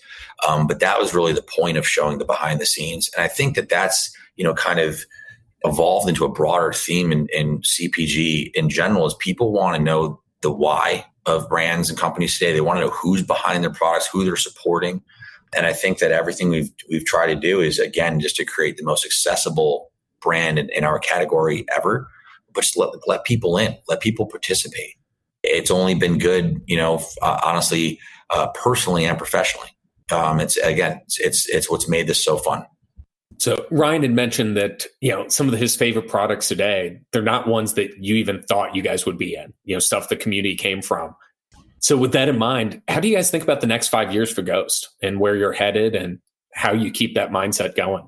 Um, 0.47 0.65
but 0.65 0.79
that 0.79 0.99
was 0.99 1.13
really 1.13 1.33
the 1.33 1.43
point 1.43 1.77
of 1.77 1.87
showing 1.87 2.17
the 2.17 2.25
behind 2.25 2.59
the 2.59 2.65
scenes. 2.65 3.09
And 3.15 3.23
I 3.23 3.27
think 3.27 3.55
that 3.55 3.69
that's, 3.69 4.11
you 4.37 4.43
know, 4.43 4.55
kind 4.55 4.79
of 4.79 5.05
evolved 5.63 6.07
into 6.07 6.25
a 6.25 6.31
broader 6.31 6.71
theme 6.73 7.11
in, 7.11 7.27
in 7.33 7.59
CPG 7.59 8.51
in 8.53 8.69
general 8.69 9.05
is 9.05 9.13
people 9.15 9.51
want 9.51 9.75
to 9.75 9.81
know 9.81 10.21
the 10.41 10.51
why 10.51 11.05
of 11.25 11.49
brands 11.49 11.89
and 11.89 11.99
companies 11.99 12.37
today. 12.37 12.53
They 12.53 12.61
want 12.61 12.77
to 12.79 12.85
know 12.85 12.91
who's 12.91 13.23
behind 13.23 13.63
their 13.63 13.73
products, 13.73 14.07
who 14.07 14.23
they're 14.23 14.35
supporting. 14.35 15.01
And 15.55 15.65
I 15.65 15.73
think 15.73 15.99
that 15.99 16.11
everything 16.11 16.49
we've 16.49 16.71
we've 16.89 17.05
tried 17.05 17.27
to 17.27 17.35
do 17.35 17.59
is 17.59 17.79
again 17.79 18.19
just 18.19 18.35
to 18.37 18.45
create 18.45 18.77
the 18.77 18.83
most 18.83 19.05
accessible 19.05 19.91
brand 20.21 20.59
in, 20.59 20.69
in 20.69 20.83
our 20.83 20.99
category 20.99 21.65
ever, 21.75 22.07
but 22.53 22.61
just 22.61 22.77
let, 22.77 22.89
let 23.07 23.23
people 23.23 23.57
in, 23.57 23.77
let 23.87 23.99
people 23.99 24.25
participate. 24.25 24.95
It's 25.43 25.71
only 25.71 25.95
been 25.95 26.17
good, 26.17 26.61
you 26.67 26.77
know, 26.77 27.01
uh, 27.21 27.39
honestly, 27.43 27.99
uh, 28.29 28.47
personally 28.49 29.05
and 29.05 29.17
professionally. 29.17 29.69
Um, 30.11 30.39
it's 30.39 30.57
again, 30.57 31.01
it's, 31.05 31.19
it's 31.19 31.49
it's 31.49 31.69
what's 31.69 31.87
made 31.87 32.07
this 32.07 32.23
so 32.23 32.37
fun. 32.37 32.65
So 33.39 33.65
Ryan 33.71 34.01
had 34.01 34.11
mentioned 34.11 34.57
that 34.57 34.85
you 35.01 35.11
know 35.11 35.27
some 35.29 35.47
of 35.47 35.57
his 35.57 35.75
favorite 35.75 36.07
products 36.07 36.47
today 36.47 36.99
they're 37.11 37.21
not 37.21 37.47
ones 37.47 37.73
that 37.75 37.91
you 37.97 38.15
even 38.15 38.43
thought 38.43 38.75
you 38.75 38.81
guys 38.81 39.05
would 39.05 39.17
be 39.17 39.35
in. 39.35 39.53
You 39.63 39.75
know 39.75 39.79
stuff 39.79 40.09
the 40.09 40.15
community 40.15 40.55
came 40.55 40.81
from. 40.81 41.15
So 41.79 41.97
with 41.97 42.11
that 42.11 42.27
in 42.29 42.37
mind, 42.37 42.81
how 42.87 42.99
do 42.99 43.07
you 43.07 43.15
guys 43.15 43.31
think 43.31 43.43
about 43.43 43.61
the 43.61 43.67
next 43.67 43.87
five 43.87 44.13
years 44.13 44.31
for 44.31 44.41
Ghost 44.41 44.89
and 45.01 45.19
where 45.19 45.35
you're 45.35 45.53
headed 45.53 45.95
and 45.95 46.19
how 46.53 46.73
you 46.73 46.91
keep 46.91 47.15
that 47.15 47.31
mindset 47.31 47.75
going? 47.75 48.07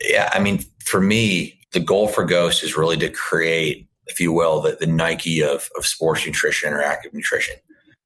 Yeah, 0.00 0.30
I 0.32 0.38
mean, 0.38 0.60
for 0.84 1.00
me, 1.00 1.58
the 1.72 1.80
goal 1.80 2.08
for 2.08 2.24
Ghost 2.24 2.62
is 2.62 2.76
really 2.76 2.96
to 2.98 3.08
create, 3.08 3.88
if 4.06 4.20
you 4.20 4.32
will, 4.32 4.60
the, 4.60 4.76
the 4.78 4.86
Nike 4.86 5.42
of, 5.42 5.68
of 5.76 5.84
sports 5.84 6.24
nutrition 6.24 6.72
or 6.72 6.82
active 6.82 7.12
nutrition. 7.12 7.56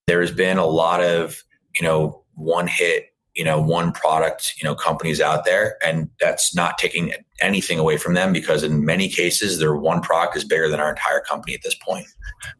There 0.06 0.22
has 0.22 0.32
been 0.32 0.56
a 0.56 0.66
lot 0.66 1.02
of, 1.02 1.42
you 1.78 1.86
know, 1.86 2.24
one 2.34 2.66
hit 2.66 3.07
you 3.38 3.44
know 3.44 3.60
one 3.60 3.92
product 3.92 4.54
you 4.60 4.68
know 4.68 4.74
companies 4.74 5.20
out 5.20 5.44
there 5.44 5.76
and 5.82 6.10
that's 6.20 6.54
not 6.54 6.76
taking 6.76 7.12
anything 7.40 7.78
away 7.78 7.96
from 7.96 8.14
them 8.14 8.32
because 8.32 8.64
in 8.64 8.84
many 8.84 9.08
cases 9.08 9.58
their 9.60 9.76
one 9.76 10.02
product 10.02 10.36
is 10.36 10.44
bigger 10.44 10.68
than 10.68 10.80
our 10.80 10.90
entire 10.90 11.20
company 11.20 11.54
at 11.54 11.62
this 11.62 11.76
point. 11.76 12.06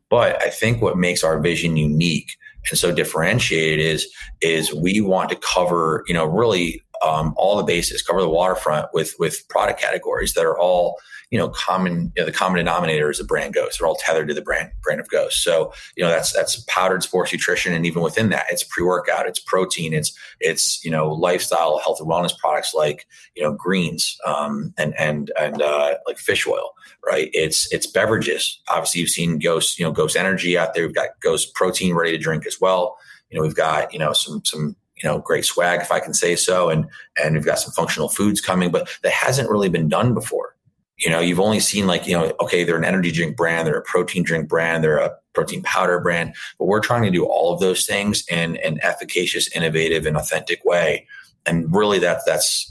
But 0.09 0.41
i 0.41 0.49
think 0.49 0.81
what 0.81 0.97
makes 0.97 1.23
our 1.25 1.39
vision 1.41 1.77
unique 1.77 2.31
and 2.71 2.79
so 2.79 2.93
differentiated 2.93 3.85
is 3.85 4.09
is 4.41 4.73
we 4.73 5.01
want 5.01 5.31
to 5.31 5.37
cover 5.37 6.05
you 6.07 6.15
know 6.15 6.25
really 6.25 6.83
um, 7.05 7.35
all 7.37 7.57
the 7.57 7.65
bases 7.65 8.03
cover 8.03 8.21
the 8.21 8.29
waterfront 8.29 8.89
with 8.93 9.15
with 9.19 9.47
product 9.49 9.81
categories 9.81 10.35
that 10.35 10.45
are 10.45 10.59
all 10.59 10.99
you 11.31 11.39
know, 11.39 11.49
common, 11.51 12.11
you 12.17 12.23
know, 12.23 12.27
the 12.27 12.33
common 12.33 12.57
denominator 12.57 13.11
is 13.11 13.19
the 13.19 13.25
brand 13.25 13.53
Ghost. 13.53 13.79
They're 13.79 13.89
all 13.89 13.99
tethered 14.01 14.29
to 14.29 14.35
the 14.35 14.43
brand 14.43 14.71
brand 14.83 15.01
of 15.01 15.09
Ghost. 15.09 15.43
So, 15.43 15.73
you 15.95 16.03
know, 16.03 16.09
that's 16.11 16.33
that's 16.33 16.65
powdered 16.69 17.03
sports 17.03 17.33
nutrition, 17.33 17.75
and 17.75 17.85
even 17.85 18.03
within 18.03 18.31
that, 18.31 18.47
it's 18.51 18.65
pre 18.65 18.85
workout, 18.85 19.27
it's 19.27 19.39
protein, 19.39 19.93
it's 19.93 20.17
it's 20.41 20.83
you 20.85 20.91
know, 20.91 21.09
lifestyle 21.13 21.79
health 21.79 22.01
and 22.01 22.09
wellness 22.09 22.37
products 22.39 22.73
like 22.75 23.07
you 23.37 23.43
know, 23.43 23.53
greens, 23.53 24.17
um, 24.27 24.73
and 24.79 24.99
and 24.99 25.31
and 25.39 25.61
uh, 25.61 25.97
like 26.07 26.19
fish 26.19 26.47
oil, 26.47 26.71
right? 27.05 27.29
It's 27.35 27.71
it's 27.73 27.87
beverages. 27.87 28.61
Obviously, 28.69 29.03
you've 29.03 29.11
seen 29.11 29.39
Ghost, 29.39 29.79
you 29.79 29.85
know, 29.85 29.93
Ghost 29.93 30.17
Energy 30.17 30.57
out 30.57 30.73
there. 30.73 30.87
We've 30.87 30.95
got 30.95 31.21
Ghost 31.21 31.55
Protein 31.55 31.95
ready 31.95 32.13
to 32.13 32.19
drink 32.19 32.47
as 32.47 32.59
well. 32.59 32.97
You 33.31 33.37
know, 33.37 33.43
we've 33.43 33.55
got 33.55 33.93
you 33.93 33.99
know 33.99 34.15
some 34.15 34.43
some 34.47 34.77
you 35.03 35.09
know 35.09 35.19
great 35.19 35.45
swag 35.45 35.81
if 35.81 35.93
i 35.93 36.01
can 36.01 36.15
say 36.15 36.35
so 36.37 36.69
and 36.69 36.87
and 37.23 37.35
we've 37.35 37.45
got 37.45 37.59
some 37.59 37.73
functional 37.73 38.09
foods 38.09 38.41
coming 38.41 38.71
but 38.71 38.89
that 39.03 39.13
hasn't 39.13 39.51
really 39.51 39.69
been 39.69 39.89
done 39.89 40.15
before 40.15 40.55
you 40.99 41.11
know, 41.11 41.21
you've 41.21 41.41
only 41.41 41.61
seen 41.61 41.87
like, 41.87 42.07
you 42.07 42.13
know, 42.13 42.35
okay, 42.41 42.65
they're 42.65 42.77
an 42.77 42.85
energy 42.85 43.13
drink 43.13 43.37
brand, 43.37 43.67
they're 43.67 43.79
a 43.79 43.83
protein 43.83 44.25
drink 44.25 44.49
brand, 44.49 44.83
they're 44.83 44.99
a 44.99 45.15
protein 45.33 45.63
powder 45.63 46.01
brand, 46.01 46.35
but 46.59 46.65
we're 46.65 46.81
trying 46.81 47.05
to 47.05 47.11
do 47.11 47.25
all 47.25 47.55
of 47.55 47.61
those 47.61 47.87
things 47.87 48.27
in 48.29 48.57
an 48.57 48.81
efficacious, 48.83 49.49
innovative, 49.55 50.07
and 50.07 50.17
authentic 50.17 50.65
way. 50.65 51.07
And 51.47 51.73
really 51.75 52.01
that 52.01 52.23
that's 52.27 52.71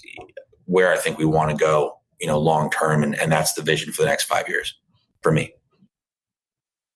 where 0.66 0.92
I 0.92 0.98
think 0.98 1.18
we 1.18 1.26
want 1.26 1.52
to 1.52 1.58
go, 1.58 1.98
you 2.20 2.28
know, 2.28 2.38
long 2.38 2.70
term. 2.70 3.02
And, 3.02 3.16
and 3.16 3.32
that's 3.32 3.54
the 3.54 3.62
vision 3.62 3.94
for 3.94 4.02
the 4.02 4.10
next 4.10 4.26
five 4.26 4.50
years 4.50 4.76
for 5.22 5.32
me. 5.32 5.54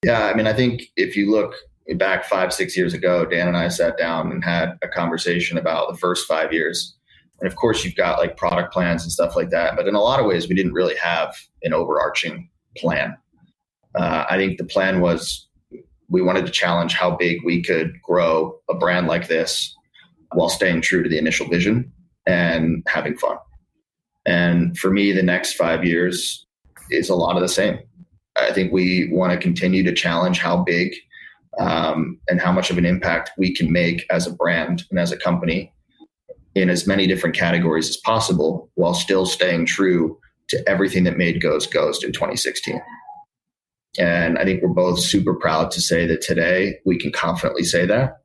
Yeah. 0.04 0.26
I 0.26 0.34
mean, 0.34 0.48
I 0.48 0.54
think 0.54 0.84
if 0.98 1.16
you 1.16 1.32
look 1.32 1.56
back 1.98 2.26
five, 2.26 2.54
six 2.54 2.76
years 2.76 2.94
ago, 2.94 3.26
Dan 3.26 3.48
and 3.48 3.58
I 3.58 3.68
sat 3.68 3.98
down 3.98 4.32
and 4.32 4.44
had 4.44 4.78
a 4.82 4.88
conversation 4.88 5.58
about 5.58 5.92
the 5.92 5.98
first 5.98 6.28
five 6.28 6.54
years 6.54 6.96
and 7.42 7.48
of 7.48 7.56
course, 7.56 7.84
you've 7.84 7.96
got 7.96 8.20
like 8.20 8.38
product 8.38 8.72
plans 8.72 9.02
and 9.02 9.12
stuff 9.12 9.36
like 9.36 9.50
that. 9.50 9.76
But 9.76 9.88
in 9.88 9.96
a 9.96 10.00
lot 10.00 10.20
of 10.20 10.28
ways, 10.28 10.48
we 10.48 10.56
didn't 10.56 10.74
really 10.74 10.96
have 10.98 11.36
an 11.64 11.74
overarching 11.74 12.50
plan. 12.78 13.18
Uh, 13.96 14.26
I 14.30 14.38
think 14.38 14.58
the 14.58 14.64
plan 14.64 15.02
was 15.02 15.48
we 16.08 16.22
wanted 16.22 16.46
to 16.46 16.52
challenge 16.52 16.94
how 16.94 17.16
big 17.16 17.40
we 17.44 17.64
could 17.64 18.00
grow 18.04 18.60
a 18.70 18.76
brand 18.76 19.08
like 19.08 19.28
this 19.28 19.76
while 20.34 20.50
staying 20.50 20.82
true 20.82 21.02
to 21.02 21.10
the 21.10 21.18
initial 21.18 21.48
vision 21.48 21.92
and 22.28 22.84
having 22.88 23.18
fun. 23.18 23.38
And 24.26 24.78
for 24.78 24.92
me, 24.92 25.12
the 25.12 25.24
next 25.24 25.54
five 25.54 25.84
years 25.84 26.46
is 26.92 27.10
a 27.10 27.16
lot 27.16 27.36
of 27.36 27.42
the 27.42 27.50
same. 27.50 27.80
I 28.36 28.54
think 28.54 28.72
we 28.72 29.10
want 29.12 29.34
to 29.34 29.40
continue 29.40 29.84
to 29.84 29.94
challenge 29.94 30.40
how 30.40 30.64
big 30.64 30.94
um, 31.60 32.20
and 32.30 32.40
how 32.40 32.52
much 32.52 32.70
of 32.70 32.78
an 32.78 32.86
impact 32.86 33.32
we 33.38 33.54
can 33.54 33.72
make 33.72 34.06
as 34.10 34.28
a 34.28 34.34
brand 34.34 34.84
and 34.90 35.00
as 35.00 35.12
a 35.12 35.18
company 35.18 35.72
in 36.56 36.70
as 36.70 36.88
many 36.88 37.08
different 37.08 37.36
categories 37.36 37.90
as 37.90 37.98
possible 37.98 38.70
while 38.76 38.94
still 38.94 39.26
staying 39.26 39.66
true 39.66 40.18
to 40.50 40.70
everything 40.70 41.04
that 41.06 41.18
made 41.18 41.42
Ghost 41.42 41.72
Ghost 41.72 42.04
in 42.04 42.12
2016. 42.12 42.82
And 44.00 44.38
I 44.38 44.44
think 44.44 44.62
we're 44.62 44.70
both 44.70 45.00
super 45.00 45.34
proud 45.34 45.72
to 45.72 45.82
say 45.82 46.06
that 46.08 46.22
today 46.22 46.76
we 46.86 46.98
can 46.98 47.12
confidently 47.12 47.64
say 47.64 47.86
that. 47.86 48.18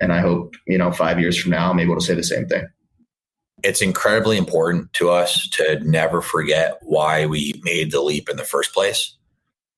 And 0.00 0.12
I 0.12 0.20
hope, 0.20 0.54
you 0.66 0.76
know, 0.76 0.92
five 0.92 1.18
years 1.18 1.38
from 1.38 1.52
now, 1.52 1.70
I'm 1.70 1.80
able 1.80 1.94
to 1.94 2.04
say 2.04 2.14
the 2.14 2.22
same 2.22 2.46
thing. 2.46 2.66
It's 3.62 3.80
incredibly 3.80 4.36
important 4.36 4.92
to 4.94 5.10
us 5.10 5.48
to 5.52 5.80
never 5.82 6.20
forget 6.20 6.78
why 6.82 7.24
we 7.24 7.58
made 7.64 7.90
the 7.90 8.02
leap 8.02 8.28
in 8.28 8.36
the 8.36 8.44
first 8.44 8.74
place. 8.74 9.15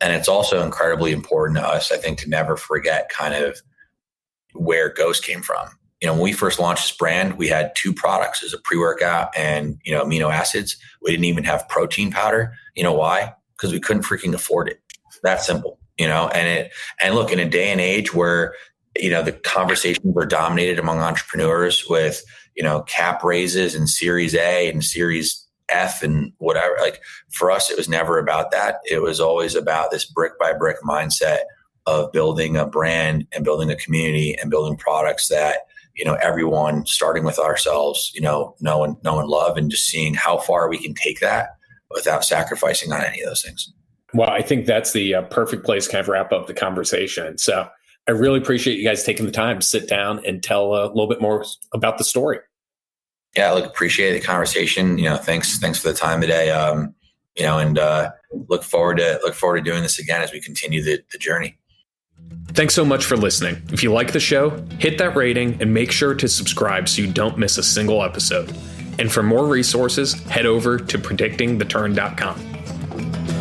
And 0.00 0.12
it's 0.12 0.28
also 0.28 0.62
incredibly 0.62 1.12
important 1.12 1.58
to 1.58 1.66
us, 1.66 1.90
I 1.90 1.96
think, 1.96 2.18
to 2.20 2.28
never 2.28 2.56
forget 2.56 3.08
kind 3.08 3.34
of 3.34 3.60
where 4.54 4.92
Ghost 4.92 5.24
came 5.24 5.42
from. 5.42 5.68
You 6.00 6.06
know, 6.06 6.14
when 6.14 6.22
we 6.22 6.32
first 6.32 6.60
launched 6.60 6.84
this 6.84 6.96
brand, 6.96 7.38
we 7.38 7.48
had 7.48 7.72
two 7.74 7.92
products 7.92 8.44
as 8.44 8.52
a 8.52 8.58
pre-workout 8.58 9.36
and, 9.36 9.80
you 9.84 9.92
know, 9.92 10.04
amino 10.04 10.32
acids. 10.32 10.76
We 11.02 11.10
didn't 11.10 11.24
even 11.24 11.42
have 11.44 11.68
protein 11.68 12.12
powder. 12.12 12.52
You 12.76 12.84
know 12.84 12.92
why? 12.92 13.34
Because 13.56 13.72
we 13.72 13.80
couldn't 13.80 14.04
freaking 14.04 14.32
afford 14.32 14.68
it. 14.68 14.80
That 15.24 15.42
simple, 15.42 15.80
you 15.98 16.06
know, 16.06 16.28
and 16.28 16.46
it, 16.46 16.72
and 17.00 17.16
look, 17.16 17.32
in 17.32 17.40
a 17.40 17.48
day 17.48 17.72
and 17.72 17.80
age 17.80 18.14
where, 18.14 18.54
you 18.96 19.10
know, 19.10 19.24
the 19.24 19.32
conversations 19.32 20.16
are 20.16 20.26
dominated 20.26 20.78
among 20.78 21.00
entrepreneurs 21.00 21.84
with, 21.88 22.22
you 22.54 22.62
know, 22.62 22.82
cap 22.82 23.24
raises 23.24 23.74
and 23.74 23.88
series 23.88 24.36
A 24.36 24.70
and 24.70 24.84
series 24.84 25.44
F 25.70 26.02
and 26.02 26.32
whatever. 26.38 26.76
Like 26.80 27.00
for 27.30 27.50
us, 27.50 27.70
it 27.70 27.76
was 27.76 27.88
never 27.88 28.18
about 28.18 28.50
that. 28.50 28.76
It 28.90 29.02
was 29.02 29.20
always 29.20 29.54
about 29.54 29.90
this 29.90 30.04
brick 30.04 30.38
by 30.38 30.52
brick 30.52 30.78
mindset 30.82 31.40
of 31.88 32.12
building 32.12 32.56
a 32.56 32.66
brand 32.66 33.26
and 33.32 33.44
building 33.44 33.70
a 33.70 33.76
community 33.76 34.36
and 34.40 34.50
building 34.50 34.76
products 34.76 35.28
that 35.28 35.60
you 35.98 36.04
know 36.04 36.14
everyone 36.22 36.86
starting 36.86 37.24
with 37.24 37.38
ourselves 37.38 38.12
you 38.14 38.20
know 38.20 38.54
know 38.60 38.84
and 38.84 38.96
know 39.02 39.18
and 39.18 39.28
love 39.28 39.56
and 39.56 39.70
just 39.70 39.86
seeing 39.86 40.14
how 40.14 40.38
far 40.38 40.68
we 40.68 40.78
can 40.78 40.94
take 40.94 41.20
that 41.20 41.56
without 41.90 42.24
sacrificing 42.24 42.92
on 42.92 43.02
any 43.02 43.20
of 43.20 43.28
those 43.28 43.42
things 43.42 43.72
well 44.14 44.30
i 44.30 44.40
think 44.42 44.66
that's 44.66 44.92
the 44.92 45.14
uh, 45.14 45.22
perfect 45.22 45.64
place 45.64 45.86
to 45.86 45.92
kind 45.92 46.02
of 46.02 46.08
wrap 46.08 46.30
up 46.30 46.46
the 46.46 46.54
conversation 46.54 47.36
so 47.38 47.66
i 48.06 48.12
really 48.12 48.38
appreciate 48.38 48.78
you 48.78 48.84
guys 48.84 49.02
taking 49.02 49.26
the 49.26 49.32
time 49.32 49.58
to 49.58 49.66
sit 49.66 49.88
down 49.88 50.24
and 50.24 50.42
tell 50.42 50.74
a 50.74 50.86
little 50.88 51.08
bit 51.08 51.20
more 51.20 51.44
about 51.72 51.98
the 51.98 52.04
story 52.04 52.38
yeah, 53.36 53.50
I 53.50 53.54
look, 53.54 53.66
appreciate 53.66 54.12
the 54.12 54.20
conversation. 54.20 54.98
You 54.98 55.04
know, 55.04 55.16
thanks, 55.16 55.58
thanks 55.58 55.78
for 55.78 55.88
the 55.88 55.94
time 55.94 56.20
today. 56.20 56.50
Um, 56.50 56.94
you 57.36 57.44
know, 57.44 57.58
and 57.58 57.78
uh, 57.78 58.10
look 58.48 58.64
forward 58.64 58.98
to 58.98 59.20
look 59.22 59.34
forward 59.34 59.64
to 59.64 59.70
doing 59.70 59.82
this 59.82 59.98
again 59.98 60.22
as 60.22 60.32
we 60.32 60.40
continue 60.40 60.82
the, 60.82 61.00
the 61.12 61.18
journey. 61.18 61.58
Thanks 62.48 62.74
so 62.74 62.84
much 62.84 63.04
for 63.04 63.16
listening. 63.16 63.62
If 63.72 63.82
you 63.82 63.92
like 63.92 64.12
the 64.12 64.20
show, 64.20 64.50
hit 64.78 64.98
that 64.98 65.14
rating 65.14 65.60
and 65.60 65.72
make 65.72 65.92
sure 65.92 66.14
to 66.14 66.28
subscribe 66.28 66.88
so 66.88 67.02
you 67.02 67.12
don't 67.12 67.38
miss 67.38 67.58
a 67.58 67.62
single 67.62 68.02
episode. 68.02 68.54
And 68.98 69.12
for 69.12 69.22
more 69.22 69.46
resources, 69.46 70.14
head 70.24 70.44
over 70.44 70.78
to 70.78 70.98
predictingtheturn.com. 70.98 73.37